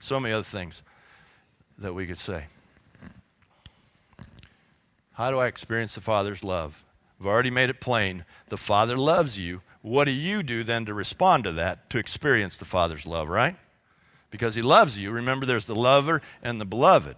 So 0.00 0.18
many 0.18 0.34
other 0.34 0.42
things 0.42 0.82
that 1.78 1.94
we 1.94 2.08
could 2.08 2.18
say. 2.18 2.46
How 5.12 5.30
do 5.30 5.38
I 5.38 5.46
experience 5.46 5.94
the 5.94 6.00
Father's 6.00 6.42
love? 6.42 6.83
I've 7.24 7.28
already 7.28 7.50
made 7.50 7.70
it 7.70 7.80
plain. 7.80 8.26
The 8.50 8.58
Father 8.58 8.98
loves 8.98 9.40
you. 9.40 9.62
What 9.80 10.04
do 10.04 10.10
you 10.10 10.42
do 10.42 10.62
then 10.62 10.84
to 10.84 10.92
respond 10.92 11.44
to 11.44 11.52
that, 11.52 11.88
to 11.88 11.98
experience 11.98 12.58
the 12.58 12.66
Father's 12.66 13.06
love, 13.06 13.30
right? 13.30 13.56
Because 14.30 14.54
He 14.54 14.60
loves 14.60 15.00
you. 15.00 15.10
Remember, 15.10 15.46
there's 15.46 15.64
the 15.64 15.74
lover 15.74 16.20
and 16.42 16.60
the 16.60 16.66
beloved. 16.66 17.16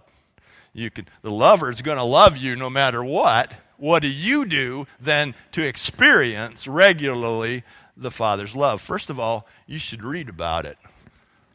You 0.71 0.91
can, 0.91 1.09
the 1.23 1.31
lover 1.31 1.69
is 1.69 1.81
going 1.81 1.97
to 1.97 2.05
love 2.05 2.37
you 2.37 2.55
no 2.55 2.69
matter 2.69 3.03
what. 3.03 3.53
What 3.75 4.01
do 4.01 4.07
you 4.07 4.45
do 4.45 4.87
then 4.97 5.35
to 5.51 5.67
experience 5.67 6.69
regularly 6.69 7.65
the 7.97 8.09
Father's 8.09 8.55
love? 8.55 8.79
First 8.79 9.09
of 9.09 9.19
all, 9.19 9.45
you 9.65 9.77
should 9.77 10.05
read 10.05 10.29
about 10.29 10.65
it 10.65 10.77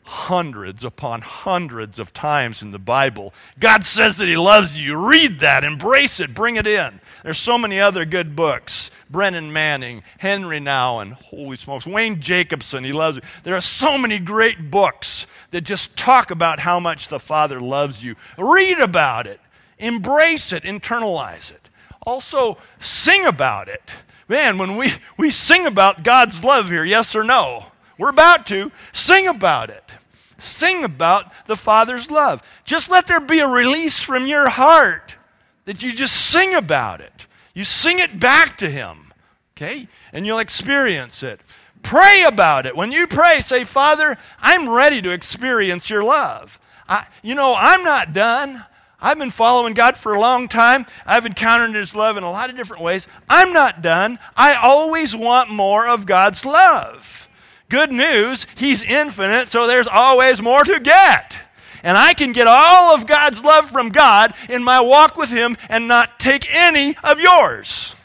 hundreds 0.05 0.85
upon 0.85 1.21
hundreds 1.21 1.99
of 1.99 2.13
times 2.13 2.63
in 2.63 2.73
the 2.73 2.79
Bible. 2.79 3.33
God 3.59 3.85
says 3.85 4.17
that 4.17 4.29
He 4.29 4.37
loves 4.37 4.79
you. 4.79 4.97
Read 4.97 5.41
that, 5.41 5.65
embrace 5.65 6.21
it, 6.21 6.35
bring 6.35 6.57
it 6.57 6.67
in. 6.67 7.01
There's 7.23 7.39
so 7.39 7.57
many 7.57 7.79
other 7.79 8.05
good 8.05 8.35
books. 8.35 8.91
Brennan 9.13 9.53
Manning, 9.53 10.03
Henry 10.19 10.59
Nouwen, 10.59 11.13
holy 11.13 11.57
smokes, 11.57 11.87
Wayne 11.87 12.21
Jacobsen, 12.21 12.83
he 12.83 12.93
loves 12.93 13.19
you. 13.19 13.23
There 13.45 13.55
are 13.55 13.61
so 13.61 13.99
many 13.99 14.19
great 14.19 14.71
books 14.71 15.27
that 15.51 15.61
just 15.61 15.97
talk 15.97 16.31
about 16.31 16.61
how 16.61 16.81
much 16.81 17.09
the 17.09 17.21
Father 17.21 17.61
loves 17.61 18.03
you. 18.03 18.17
Read 18.39 18.79
about 18.79 19.27
it, 19.27 19.39
embrace 19.79 20.53
it, 20.53 20.63
internalize 20.65 21.53
it. 21.53 21.69
Also, 22.05 22.57
sing 22.79 23.27
about 23.27 23.69
it. 23.69 23.83
Man, 24.29 24.57
when 24.57 24.77
we, 24.77 24.93
we 25.19 25.31
sing 25.31 25.67
about 25.67 26.03
God's 26.03 26.43
love 26.43 26.71
here, 26.71 26.85
yes 26.85 27.15
or 27.15 27.23
no? 27.23 27.67
We're 27.99 28.11
about 28.11 28.47
to 28.49 28.73
sing 28.93 29.27
about 29.27 29.71
it. 29.71 29.85
Sing 30.39 30.83
about 30.83 31.33
the 31.47 31.57
Father's 31.57 32.11
love. 32.11 32.43
Just 32.65 32.91
let 32.91 33.07
there 33.07 33.21
be 33.21 33.39
a 33.39 33.47
release 33.47 34.01
from 34.01 34.27
your 34.27 34.49
heart 34.49 35.17
that 35.67 35.83
you 35.83 35.93
just 35.93 36.31
sing 36.31 36.55
about 36.55 37.01
it. 37.01 37.27
You 37.55 37.65
sing 37.65 37.99
it 37.99 38.19
back 38.19 38.59
to 38.59 38.69
Him, 38.69 39.13
okay? 39.57 39.87
And 40.13 40.27
you'll 40.27 40.41
experience 40.41 41.23
it. 41.23 41.41
Pray 41.83 42.25
about 42.27 42.67
it. 42.67 42.77
When 42.77 42.93
you 42.93 43.07
pray, 43.07 43.41
say, 43.41 43.65
Father, 43.65 44.17
I'm 44.41 44.69
ready 44.69 45.03
to 45.03 45.13
experience 45.13 45.91
your 45.91 46.03
love. 46.03 46.59
I, 46.89 47.07
you 47.23 47.35
know, 47.35 47.55
I'm 47.57 47.85
not 47.85 48.13
done. 48.13 48.65
I've 49.01 49.19
been 49.19 49.31
following 49.31 49.75
God 49.75 49.97
for 49.97 50.15
a 50.15 50.21
long 50.21 50.47
time. 50.47 50.87
I've 51.05 51.27
encountered 51.27 51.75
His 51.75 51.95
love 51.95 52.17
in 52.17 52.23
a 52.23 52.31
lot 52.31 52.51
of 52.51 52.57
different 52.57 52.83
ways. 52.83 53.09
I'm 53.29 53.53
not 53.53 53.83
done. 53.83 54.19
I 54.37 54.55
always 54.55 55.15
want 55.15 55.51
more 55.51 55.89
of 55.89 56.07
God's 56.07 56.45
love. 56.45 57.29
Good 57.73 57.91
news, 57.91 58.47
He's 58.55 58.85
infinite, 58.85 59.49
so 59.49 59.67
there's 59.67 59.89
always 59.89 60.43
more 60.43 60.63
to 60.63 60.79
get. 60.79 61.39
And 61.83 61.97
I 61.97 62.13
can 62.13 62.33
get 62.33 62.47
all 62.47 62.95
of 62.95 63.07
God's 63.07 63.43
love 63.43 63.71
from 63.71 63.89
God 63.89 64.35
in 64.51 64.63
my 64.63 64.83
walk 64.83 65.17
with 65.17 65.31
Him 65.31 65.57
and 65.71 65.89
not 65.89 66.21
take 66.21 66.55
any 66.55 66.99
of 67.03 67.19
yours. 67.19 67.97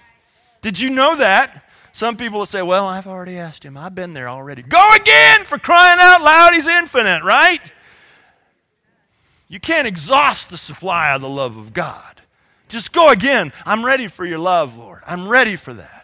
Did 0.62 0.80
you 0.80 0.90
know 0.90 1.18
that? 1.18 1.66
Some 1.92 2.16
people 2.16 2.40
will 2.40 2.46
say, 2.46 2.62
Well, 2.62 2.86
I've 2.86 3.08
already 3.08 3.38
asked 3.38 3.66
Him. 3.66 3.76
I've 3.76 3.94
been 3.94 4.14
there 4.14 4.30
already. 4.30 4.62
Go 4.62 4.90
again 4.94 5.44
for 5.44 5.58
crying 5.58 6.00
out 6.00 6.22
loud. 6.24 6.54
He's 6.54 6.66
infinite, 6.66 7.26
right? 7.26 7.60
You 9.50 9.60
can't 9.60 9.86
exhaust 9.86 10.50
the 10.50 10.58
supply 10.58 11.14
of 11.14 11.20
the 11.20 11.28
love 11.28 11.58
of 11.58 11.74
God. 11.74 12.22
Just 12.70 12.94
go 12.94 13.10
again. 13.10 13.52
I'm 13.66 13.86
ready 13.86 14.08
for 14.08 14.26
your 14.26 14.40
love, 14.40 14.78
Lord. 14.78 15.02
I'm 15.06 15.28
ready 15.28 15.58
for 15.58 15.74
that. 15.74 15.97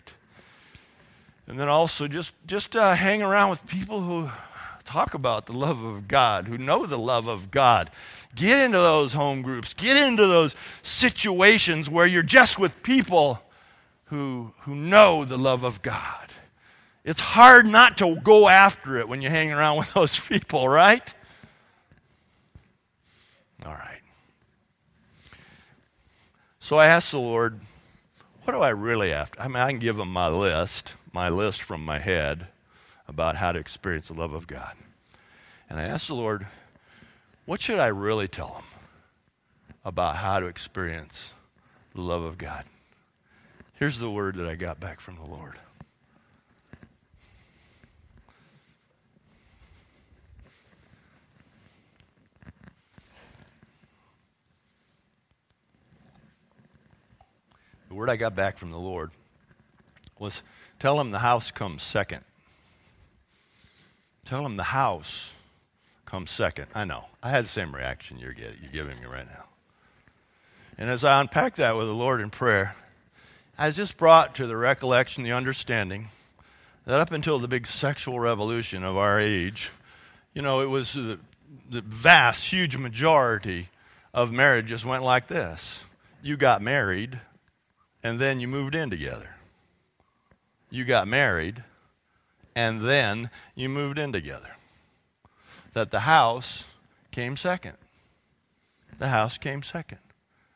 And 1.47 1.59
then 1.59 1.69
also 1.69 2.07
just, 2.07 2.33
just 2.47 2.75
uh, 2.75 2.95
hang 2.95 3.21
around 3.21 3.49
with 3.49 3.67
people 3.67 4.01
who 4.01 4.29
talk 4.85 5.13
about 5.13 5.45
the 5.45 5.53
love 5.53 5.83
of 5.83 6.07
God, 6.07 6.47
who 6.47 6.57
know 6.57 6.85
the 6.85 6.97
love 6.97 7.27
of 7.27 7.51
God. 7.51 7.89
Get 8.35 8.59
into 8.59 8.77
those 8.77 9.13
home 9.13 9.41
groups, 9.41 9.73
get 9.73 9.97
into 9.97 10.25
those 10.25 10.55
situations 10.81 11.89
where 11.89 12.05
you're 12.05 12.23
just 12.23 12.57
with 12.57 12.81
people 12.81 13.41
who, 14.05 14.53
who 14.61 14.75
know 14.75 15.25
the 15.25 15.37
love 15.37 15.63
of 15.63 15.81
God. 15.81 16.29
It's 17.03 17.19
hard 17.19 17.67
not 17.67 17.97
to 17.97 18.15
go 18.15 18.47
after 18.47 18.97
it 18.97 19.09
when 19.09 19.21
you're 19.21 19.31
hanging 19.31 19.53
around 19.53 19.77
with 19.79 19.93
those 19.93 20.19
people, 20.19 20.67
right? 20.67 21.13
All 23.65 23.73
right. 23.73 24.01
So 26.59 26.77
I 26.77 26.87
asked 26.87 27.11
the 27.11 27.19
Lord, 27.19 27.59
what 28.43 28.53
do 28.53 28.59
I 28.59 28.69
really 28.69 29.11
have 29.11 29.31
to? 29.33 29.41
I 29.41 29.47
mean, 29.47 29.57
I 29.57 29.69
can 29.69 29.79
give 29.79 29.99
him 29.99 30.11
my 30.11 30.27
list, 30.27 30.95
my 31.13 31.29
list 31.29 31.61
from 31.61 31.85
my 31.85 31.99
head 31.99 32.47
about 33.07 33.35
how 33.35 33.51
to 33.51 33.59
experience 33.59 34.07
the 34.07 34.15
love 34.15 34.33
of 34.33 34.47
God. 34.47 34.75
And 35.69 35.79
I 35.79 35.83
asked 35.83 36.07
the 36.07 36.15
Lord, 36.15 36.47
what 37.45 37.61
should 37.61 37.79
I 37.79 37.87
really 37.87 38.27
tell 38.27 38.49
them 38.49 38.63
about 39.85 40.17
how 40.17 40.39
to 40.39 40.47
experience 40.47 41.33
the 41.93 42.01
love 42.01 42.23
of 42.23 42.37
God? 42.37 42.65
Here's 43.75 43.99
the 43.99 44.09
word 44.09 44.35
that 44.35 44.47
I 44.47 44.55
got 44.55 44.79
back 44.79 44.99
from 44.99 45.15
the 45.15 45.25
Lord. 45.25 45.57
The 57.89 57.93
word 57.93 58.09
I 58.09 58.15
got 58.15 58.35
back 58.35 58.57
from 58.57 58.71
the 58.71 58.79
Lord 58.79 59.11
was 60.17 60.41
tell 60.83 60.99
him 60.99 61.11
the 61.11 61.19
house 61.19 61.49
comes 61.49 61.81
second. 61.81 62.25
Tell 64.25 64.45
him 64.45 64.57
the 64.57 64.63
house 64.63 65.31
comes 66.05 66.29
second. 66.29 66.65
I 66.75 66.83
know. 66.83 67.05
I 67.23 67.29
had 67.29 67.45
the 67.45 67.47
same 67.47 67.73
reaction 67.73 68.19
you're, 68.19 68.33
getting, 68.33 68.57
you're 68.61 68.83
giving 68.83 68.99
me 68.99 69.05
right 69.05 69.25
now. 69.25 69.45
And 70.77 70.89
as 70.89 71.05
I 71.05 71.21
unpacked 71.21 71.55
that 71.55 71.77
with 71.77 71.87
the 71.87 71.93
Lord 71.93 72.19
in 72.19 72.29
prayer, 72.29 72.75
I 73.57 73.67
was 73.67 73.77
just 73.77 73.95
brought 73.95 74.35
to 74.35 74.45
the 74.45 74.57
recollection, 74.57 75.23
the 75.23 75.31
understanding 75.31 76.09
that 76.85 76.99
up 76.99 77.13
until 77.13 77.39
the 77.39 77.47
big 77.47 77.65
sexual 77.65 78.19
revolution 78.19 78.83
of 78.83 78.97
our 78.97 79.21
age, 79.21 79.71
you 80.33 80.41
know, 80.41 80.59
it 80.59 80.69
was 80.69 80.95
the, 80.95 81.17
the 81.69 81.79
vast, 81.79 82.51
huge 82.51 82.75
majority 82.75 83.69
of 84.13 84.33
marriages 84.33 84.83
went 84.83 85.03
like 85.03 85.27
this. 85.27 85.85
You 86.21 86.35
got 86.35 86.61
married, 86.61 87.21
and 88.03 88.19
then 88.19 88.41
you 88.41 88.49
moved 88.49 88.75
in 88.75 88.89
together. 88.89 89.32
You 90.73 90.85
got 90.85 91.07
married, 91.07 91.63
and 92.55 92.81
then 92.81 93.29
you 93.53 93.69
moved 93.69 93.99
in 93.99 94.11
together. 94.11 94.49
That 95.73 95.91
the 95.91 95.99
house 95.99 96.65
came 97.11 97.37
second. 97.37 97.77
The 98.97 99.09
house 99.09 99.37
came 99.37 99.61
second. 99.61 99.99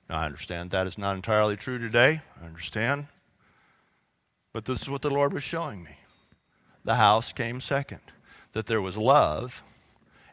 Now, 0.10 0.18
I 0.18 0.26
understand 0.26 0.72
that 0.72 0.88
is 0.88 0.98
not 0.98 1.16
entirely 1.16 1.56
true 1.56 1.78
today. 1.78 2.22
I 2.42 2.46
understand. 2.48 3.06
But 4.54 4.66
this 4.66 4.82
is 4.82 4.90
what 4.90 5.04
the 5.04 5.12
Lord 5.12 5.34
was 5.34 5.44
showing 5.44 5.84
me. 5.84 5.98
The 6.84 6.96
house 6.96 7.32
came 7.32 7.62
second. 7.62 8.02
That 8.54 8.66
there 8.66 8.82
was 8.82 8.98
love, 8.98 9.62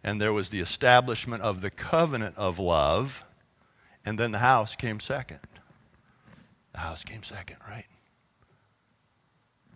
and 0.03 0.19
there 0.19 0.33
was 0.33 0.49
the 0.49 0.61
establishment 0.61 1.43
of 1.43 1.61
the 1.61 1.71
covenant 1.71 2.39
of 2.39 2.59
love, 2.59 3.23
and 4.03 4.19
then 4.19 4.33
the 4.33 4.39
house 4.39 4.77
came 4.77 4.99
second. 4.99 5.41
The 6.73 6.79
house 6.79 7.05
came 7.05 7.23
second, 7.23 7.59
right? 7.69 7.85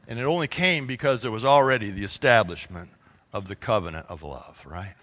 And 0.09 0.19
it 0.19 0.25
only 0.25 0.49
came 0.49 0.87
because 0.87 1.21
there 1.21 1.31
was 1.31 1.45
already 1.45 1.91
the 1.91 2.03
establishment 2.03 2.91
of 3.33 3.47
the 3.47 3.55
covenant 3.55 4.07
of 4.09 4.23
love, 4.23 4.65
right? 4.67 4.95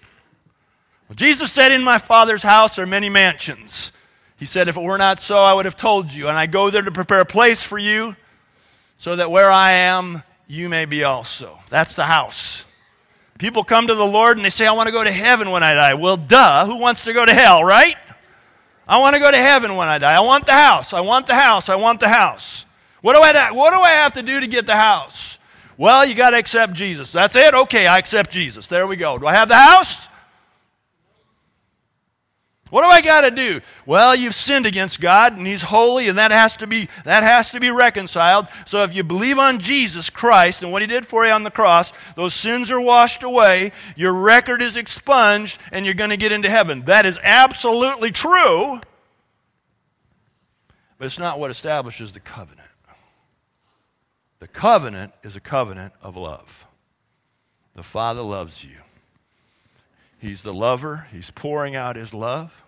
Well, 1.08 1.16
Jesus 1.16 1.52
said, 1.52 1.72
In 1.72 1.84
my 1.84 2.00
Father's 2.00 2.42
house 2.42 2.80
are 2.80 2.88
many 2.88 3.10
mansions. 3.10 3.92
He 4.38 4.46
said, 4.46 4.68
If 4.68 4.78
it 4.78 4.84
were 4.84 4.98
not 4.98 5.22
so, 5.22 5.38
I 5.38 5.54
would 5.54 5.66
have 5.66 5.78
told 5.78 6.12
you. 6.12 6.28
And 6.28 6.36
I 6.36 6.48
go 6.48 6.72
there 6.72 6.82
to 6.82 6.92
prepare 6.92 7.22
a 7.22 7.26
place 7.26 7.62
for 7.62 7.78
you, 7.78 8.16
so 8.98 9.16
that 9.16 9.30
where 9.30 9.52
I 9.52 9.74
am, 9.74 10.24
you 10.48 10.70
may 10.70 10.86
be 10.86 11.04
also. 11.04 11.60
That's 11.70 11.96
the 11.96 12.06
house. 12.06 12.66
People 13.38 13.64
come 13.64 13.88
to 13.88 13.96
the 13.96 14.06
Lord 14.06 14.38
and 14.38 14.46
they 14.46 14.50
say, 14.50 14.66
I 14.66 14.72
want 14.72 14.88
to 14.88 14.94
go 14.94 15.04
to 15.04 15.12
heaven 15.12 15.52
when 15.52 15.62
I 15.62 15.76
die. 15.76 15.94
Well, 15.94 16.18
duh, 16.18 16.66
who 16.66 16.80
wants 16.80 17.04
to 17.04 17.14
go 17.14 17.26
to 17.26 17.34
hell, 17.34 17.64
right? 17.64 17.96
I 18.88 18.98
want 19.00 19.16
to 19.16 19.20
go 19.20 19.30
to 19.30 19.38
heaven 19.38 19.76
when 19.76 19.88
I 19.88 19.98
die. 19.98 20.16
I 20.16 20.22
want 20.22 20.46
the 20.46 20.54
house. 20.54 20.94
I 20.94 21.02
want 21.02 21.28
the 21.28 21.36
house. 21.36 21.68
I 21.70 21.76
want 21.76 22.00
the 22.00 22.08
house. 22.08 22.65
What 23.06 23.14
do 23.14 23.22
I, 23.22 23.52
what 23.52 23.72
do 23.72 23.80
I 23.82 23.92
have 23.92 24.14
to 24.14 24.24
do 24.24 24.40
to 24.40 24.48
get 24.48 24.66
the 24.66 24.76
house? 24.76 25.38
Well, 25.78 26.08
you 26.08 26.16
got 26.16 26.32
to 26.32 26.40
accept 26.40 26.74
Jesus. 26.74 27.12
That's 27.12 27.36
it? 27.36 27.54
Okay, 27.54 27.86
I 27.86 28.00
accept 28.00 28.32
Jesus. 28.32 28.66
There 28.66 28.88
we 28.88 28.96
go. 28.96 29.20
Do 29.20 29.28
I 29.28 29.36
have 29.36 29.48
the 29.48 29.56
house? 29.56 30.10
What 32.72 32.82
do 32.82 32.88
I 32.88 33.02
got 33.02 33.22
to 33.22 33.30
do? 33.30 33.62
Well, 33.86 34.16
you've 34.16 34.34
sinned 34.34 34.66
against 34.66 35.02
God 35.02 35.38
and 35.38 35.46
he's 35.46 35.62
holy 35.62 36.08
and 36.08 36.18
that 36.18 36.32
has 36.32 36.56
to 36.56 36.66
be 36.66 36.90
that 37.04 37.22
has 37.22 37.52
to 37.52 37.60
be 37.60 37.70
reconciled. 37.70 38.48
So 38.66 38.82
if 38.82 38.96
you 38.96 39.04
believe 39.04 39.38
on 39.38 39.60
Jesus 39.60 40.10
Christ 40.10 40.64
and 40.64 40.72
what 40.72 40.82
he 40.82 40.88
did 40.88 41.06
for 41.06 41.28
you 41.28 41.32
on 41.32 41.44
the 41.44 41.52
cross, 41.52 41.94
those 42.16 42.34
sins 42.34 42.72
are 42.72 42.82
washed 42.82 43.22
away, 43.22 43.72
your 43.96 44.14
record 44.14 44.64
is 44.64 44.78
expunged 44.78 45.60
and 45.72 45.86
you're 45.86 45.94
going 45.94 46.10
to 46.10 46.18
get 46.18 46.32
into 46.32 46.50
heaven. 46.50 46.82
That 46.86 47.06
is 47.06 47.20
absolutely 47.22 48.10
true. 48.10 48.82
But 50.98 51.06
it's 51.06 51.20
not 51.20 51.38
what 51.38 51.52
establishes 51.52 52.12
the 52.12 52.20
covenant. 52.20 52.65
The 54.46 54.52
covenant 54.52 55.12
is 55.24 55.36
a 55.36 55.40
covenant 55.40 55.94
of 56.04 56.16
love. 56.16 56.68
The 57.76 57.82
Father 57.82 58.22
loves 58.22 58.64
you. 58.64 58.78
He's 60.20 60.44
the 60.44 60.54
lover, 60.54 61.08
He's 61.12 61.32
pouring 61.32 61.76
out 61.76 61.96
His 61.96 62.14
love. 62.14 62.62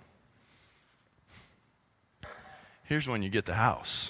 Here's 2.84 3.08
when 3.08 3.22
you 3.22 3.30
get 3.30 3.46
the 3.46 3.54
house 3.54 4.10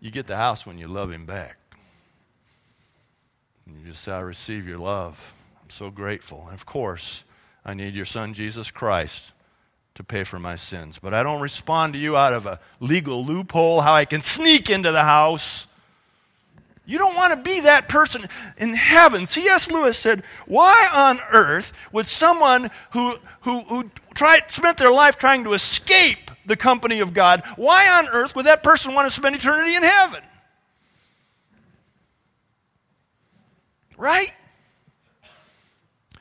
you 0.00 0.10
get 0.10 0.26
the 0.26 0.38
house 0.38 0.66
when 0.66 0.78
you 0.78 0.88
love 0.88 1.12
Him 1.12 1.26
back. 1.26 1.58
And 3.66 3.78
you 3.78 3.88
just 3.88 4.02
say, 4.02 4.12
I 4.12 4.20
receive 4.20 4.66
your 4.66 4.78
love. 4.78 5.34
I'm 5.62 5.68
so 5.68 5.90
grateful. 5.90 6.44
And 6.46 6.54
of 6.54 6.64
course, 6.64 7.24
I 7.66 7.74
need 7.74 7.94
your 7.94 8.06
Son, 8.06 8.32
Jesus 8.32 8.70
Christ, 8.70 9.34
to 9.94 10.02
pay 10.02 10.24
for 10.24 10.38
my 10.38 10.56
sins. 10.56 10.98
But 11.02 11.12
I 11.12 11.22
don't 11.22 11.42
respond 11.42 11.92
to 11.92 11.98
you 11.98 12.16
out 12.16 12.32
of 12.32 12.46
a 12.46 12.60
legal 12.80 13.22
loophole, 13.22 13.82
how 13.82 13.92
I 13.92 14.06
can 14.06 14.22
sneak 14.22 14.70
into 14.70 14.90
the 14.90 15.04
house. 15.04 15.66
You 16.86 16.98
don't 16.98 17.16
want 17.16 17.34
to 17.34 17.50
be 17.50 17.60
that 17.60 17.88
person 17.88 18.22
in 18.56 18.72
heaven. 18.72 19.26
C.S. 19.26 19.70
Lewis 19.72 19.98
said, 19.98 20.22
Why 20.46 20.88
on 20.92 21.20
earth 21.32 21.72
would 21.90 22.06
someone 22.06 22.70
who, 22.92 23.16
who, 23.40 23.60
who 23.62 23.90
tried, 24.14 24.50
spent 24.52 24.78
their 24.78 24.92
life 24.92 25.18
trying 25.18 25.42
to 25.44 25.52
escape 25.52 26.30
the 26.46 26.56
company 26.56 27.00
of 27.00 27.12
God, 27.12 27.42
why 27.56 27.90
on 27.90 28.08
earth 28.08 28.36
would 28.36 28.46
that 28.46 28.62
person 28.62 28.94
want 28.94 29.08
to 29.08 29.12
spend 29.12 29.34
eternity 29.34 29.74
in 29.74 29.82
heaven? 29.82 30.22
Right? 33.96 34.32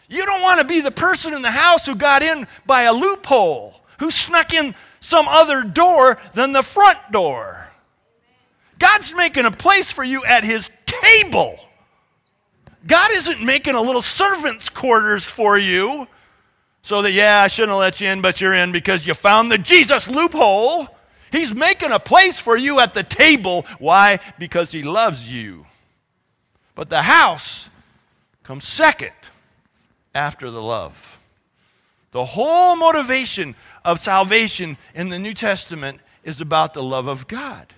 You 0.08 0.26
don't 0.26 0.42
want 0.42 0.62
to 0.62 0.66
be 0.66 0.82
the 0.82 0.92
person 0.92 1.34
in 1.34 1.44
the 1.44 1.52
house 1.52 1.86
who 1.86 1.96
got 1.96 2.24
in 2.24 2.48
by 2.66 2.84
a 2.84 2.94
loophole, 2.94 3.82
who 4.00 4.10
snuck 4.10 4.54
in 4.54 4.74
some 5.00 5.28
other 5.28 5.64
door 5.64 6.18
than 6.34 6.54
the 6.54 6.64
front 6.64 6.98
door. 7.12 7.70
God's 8.80 9.14
making 9.14 9.46
a 9.46 9.52
place 9.52 9.92
for 9.92 10.04
you 10.04 10.24
at 10.26 10.44
his 10.44 10.70
table. 10.86 11.58
God 12.86 13.12
isn't 13.12 13.44
making 13.44 13.76
a 13.76 13.82
little 13.82 14.02
servant's 14.02 14.70
quarters 14.70 15.24
for 15.24 15.58
you 15.58 16.08
so 16.82 17.02
that, 17.02 17.14
yeah, 17.14 17.42
I 17.42 17.48
shouldn't 17.48 17.72
have 17.72 17.80
let 17.80 18.00
you 18.00 18.10
in, 18.10 18.22
but 18.22 18.40
you're 18.40 18.54
in 18.54 18.72
because 18.72 19.08
you 19.08 19.14
found 19.16 19.52
the 19.52 19.58
Jesus 19.58 20.08
loophole. 20.08 20.88
He's 21.32 21.54
making 21.54 21.92
a 21.92 22.00
place 22.00 22.40
for 22.40 22.56
you 22.56 22.80
at 22.80 22.94
the 22.94 23.02
table. 23.02 23.66
Why? 23.80 24.20
Because 24.38 24.72
he 24.72 24.84
loves 24.84 25.32
you. 25.32 25.66
But 26.76 26.90
the 26.90 27.02
house 27.02 27.70
comes 28.44 28.66
second 28.66 29.14
after 30.14 30.52
the 30.52 30.62
love. 30.62 31.20
The 32.12 32.24
whole 32.24 32.76
motivation 32.76 33.56
of 33.84 34.00
salvation 34.00 34.78
in 34.94 35.10
the 35.10 35.20
New 35.20 35.34
Testament 35.34 36.00
is 36.24 36.40
about 36.40 36.74
the 36.74 36.84
love 36.84 37.08
of 37.08 37.28
God. 37.28 37.74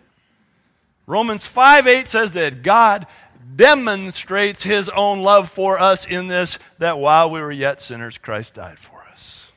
Romans 1.08 1.48
5 1.48 1.88
8 1.88 2.08
says 2.08 2.34
that 2.34 2.62
God 2.62 3.08
demonstrates 3.56 4.64
his 4.64 4.90
own 4.90 5.22
love 5.22 5.50
for 5.50 5.80
us 5.80 6.06
in 6.06 6.28
this 6.28 6.60
that 6.80 7.00
while 7.00 7.32
we 7.32 7.42
were 7.42 7.52
yet 7.52 7.82
sinners, 7.82 8.18
Christ 8.18 8.56
died 8.56 8.78
for 8.78 9.02
us. 9.12 9.52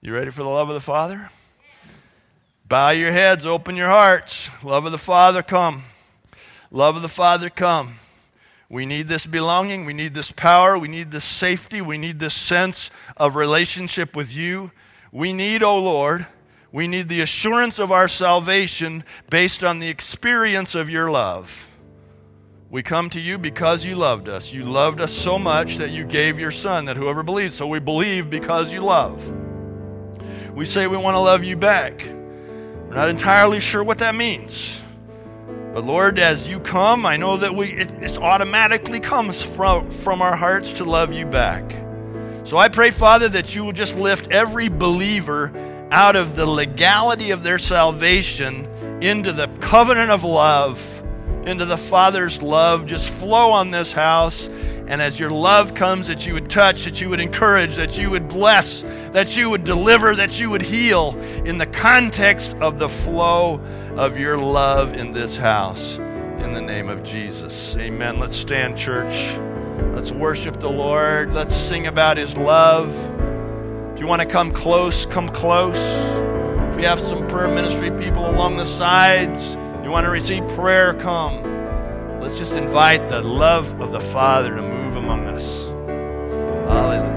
You 0.00 0.14
ready 0.14 0.30
for 0.30 0.42
the 0.42 0.48
love 0.48 0.70
of 0.70 0.74
the 0.74 0.80
Father? 0.80 1.30
Bow 2.66 2.90
your 2.90 3.12
heads, 3.12 3.44
open 3.44 3.76
your 3.76 3.90
hearts. 3.90 4.48
Love 4.64 4.86
of 4.86 4.92
the 4.92 4.98
Father, 4.98 5.42
come. 5.42 5.82
Love 6.70 6.96
of 6.96 7.02
the 7.02 7.08
Father, 7.08 7.50
come. 7.50 7.96
We 8.70 8.86
need 8.86 9.08
this 9.08 9.26
belonging. 9.26 9.84
We 9.84 9.92
need 9.92 10.14
this 10.14 10.32
power. 10.32 10.78
We 10.78 10.88
need 10.88 11.10
this 11.10 11.24
safety. 11.24 11.82
We 11.82 11.98
need 11.98 12.18
this 12.18 12.32
sense 12.32 12.90
of 13.18 13.36
relationship 13.36 14.16
with 14.16 14.34
you. 14.34 14.70
We 15.12 15.34
need, 15.34 15.62
O 15.62 15.72
oh 15.72 15.82
Lord, 15.82 16.26
we 16.72 16.88
need 16.88 17.10
the 17.10 17.20
assurance 17.20 17.78
of 17.78 17.92
our 17.92 18.08
salvation 18.08 19.04
based 19.28 19.62
on 19.62 19.78
the 19.78 19.88
experience 19.88 20.74
of 20.74 20.88
your 20.88 21.10
love. 21.10 21.68
We 22.70 22.82
come 22.82 23.10
to 23.10 23.20
you 23.20 23.36
because 23.36 23.84
you 23.84 23.96
loved 23.96 24.30
us. 24.30 24.54
You 24.54 24.64
loved 24.64 25.02
us 25.02 25.12
so 25.12 25.38
much 25.38 25.76
that 25.76 25.90
you 25.90 26.04
gave 26.04 26.38
your 26.38 26.50
Son, 26.50 26.86
that 26.86 26.96
whoever 26.96 27.22
believes. 27.22 27.54
So 27.54 27.66
we 27.66 27.80
believe 27.80 28.30
because 28.30 28.72
you 28.72 28.80
love. 28.80 29.30
We 30.54 30.64
say 30.64 30.86
we 30.86 30.96
want 30.96 31.14
to 31.14 31.20
love 31.20 31.44
you 31.44 31.56
back. 31.56 32.02
We're 32.02 32.94
not 32.94 33.10
entirely 33.10 33.60
sure 33.60 33.84
what 33.84 33.98
that 33.98 34.14
means. 34.14 34.82
But 35.74 35.84
Lord, 35.84 36.18
as 36.18 36.50
you 36.50 36.60
come, 36.60 37.04
I 37.04 37.18
know 37.18 37.36
that 37.36 37.54
we 37.54 37.68
it, 37.68 37.90
it 38.02 38.18
automatically 38.18 39.00
comes 39.00 39.42
from, 39.42 39.90
from 39.90 40.22
our 40.22 40.36
hearts 40.36 40.72
to 40.74 40.84
love 40.84 41.12
you 41.12 41.26
back. 41.26 41.70
So 42.44 42.56
I 42.56 42.68
pray, 42.68 42.90
Father, 42.90 43.28
that 43.30 43.54
you 43.54 43.64
will 43.64 43.72
just 43.72 43.98
lift 43.98 44.30
every 44.30 44.70
believer 44.70 45.52
out 45.92 46.16
of 46.16 46.34
the 46.36 46.46
legality 46.46 47.32
of 47.32 47.42
their 47.42 47.58
salvation 47.58 48.66
into 49.02 49.30
the 49.30 49.46
covenant 49.60 50.10
of 50.10 50.24
love, 50.24 51.02
into 51.44 51.66
the 51.66 51.76
Father's 51.76 52.42
love. 52.42 52.86
Just 52.86 53.10
flow 53.10 53.52
on 53.52 53.70
this 53.70 53.92
house. 53.92 54.48
And 54.86 55.02
as 55.02 55.20
your 55.20 55.30
love 55.30 55.74
comes, 55.74 56.06
that 56.08 56.26
you 56.26 56.32
would 56.32 56.48
touch, 56.48 56.84
that 56.84 57.00
you 57.00 57.10
would 57.10 57.20
encourage, 57.20 57.76
that 57.76 57.98
you 57.98 58.10
would 58.10 58.28
bless, 58.28 58.82
that 59.12 59.36
you 59.36 59.50
would 59.50 59.64
deliver, 59.64 60.16
that 60.16 60.40
you 60.40 60.48
would 60.48 60.62
heal 60.62 61.14
in 61.44 61.58
the 61.58 61.66
context 61.66 62.54
of 62.54 62.78
the 62.78 62.88
flow 62.88 63.60
of 63.96 64.16
your 64.16 64.38
love 64.38 64.94
in 64.94 65.12
this 65.12 65.36
house. 65.36 65.98
In 65.98 66.54
the 66.54 66.60
name 66.60 66.88
of 66.88 67.04
Jesus. 67.04 67.76
Amen. 67.76 68.18
Let's 68.18 68.36
stand, 68.36 68.78
church. 68.78 69.38
Let's 69.94 70.10
worship 70.10 70.58
the 70.58 70.70
Lord. 70.70 71.34
Let's 71.34 71.54
sing 71.54 71.86
about 71.86 72.16
his 72.16 72.34
love 72.36 72.92
you 74.02 74.08
want 74.08 74.20
to 74.20 74.26
come 74.26 74.50
close, 74.50 75.06
come 75.06 75.28
close. 75.28 75.78
If 76.70 76.76
we 76.76 76.82
have 76.82 76.98
some 76.98 77.24
prayer 77.28 77.46
ministry 77.46 77.88
people 77.92 78.28
along 78.28 78.56
the 78.56 78.64
sides, 78.64 79.54
you 79.84 79.90
want 79.90 80.06
to 80.06 80.10
receive 80.10 80.42
prayer, 80.56 80.92
come. 80.94 81.40
Let's 82.20 82.36
just 82.36 82.56
invite 82.56 83.10
the 83.10 83.22
love 83.22 83.80
of 83.80 83.92
the 83.92 84.00
Father 84.00 84.56
to 84.56 84.60
move 84.60 84.96
among 84.96 85.26
us. 85.26 85.68
Hallelujah. 86.68 87.11